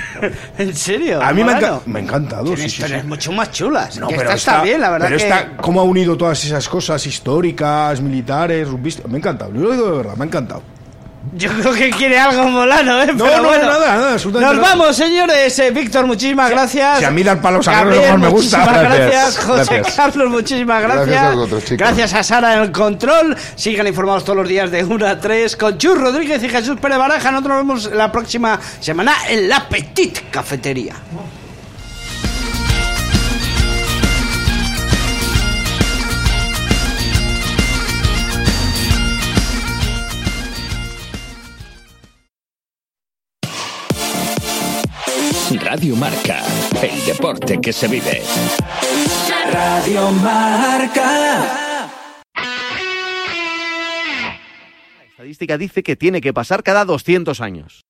[0.57, 1.21] ¿En serio?
[1.23, 2.43] A mí me, enca- me ha encantado.
[2.43, 3.07] Tiene sí, historias sí.
[3.07, 3.97] mucho más chulas.
[3.97, 5.23] No, pero esta está bien, la verdad pero que...
[5.23, 9.09] esta, cómo ha unido todas esas cosas históricas, militares, rugbyísticas.
[9.09, 9.53] Me ha encantado.
[9.53, 10.61] Yo lo digo de verdad, me ha encantado.
[11.33, 13.07] Yo creo que quiere algo molano, ¿eh?
[13.13, 13.65] No, Pero no, bueno.
[13.65, 14.75] nada, nada, absolutamente Nos nada.
[14.75, 15.59] vamos, señores.
[15.59, 16.99] Eh, Víctor, muchísimas gracias.
[16.99, 18.57] si a mí dar palos a Guerrero Gabriel, más me gusta.
[18.59, 19.37] muchísimas Gracias, gracias.
[19.45, 19.95] José gracias.
[19.95, 21.07] Carlos, muchísimas gracias.
[21.07, 21.77] Gracias a vosotros, chicos.
[21.79, 23.35] Gracias a Sara en el control.
[23.55, 26.97] Sigan informados todos los días de 1 a 3 con Chus Rodríguez y Jesús Pérez
[26.97, 27.31] Baraja.
[27.31, 30.93] Nosotros nos vemos la próxima semana en la Petit Cafetería.
[45.75, 46.41] Radio Marca,
[46.81, 48.23] el deporte que se vive.
[49.51, 51.89] Radio Marca.
[54.97, 57.84] La estadística dice que tiene que pasar cada 200 años.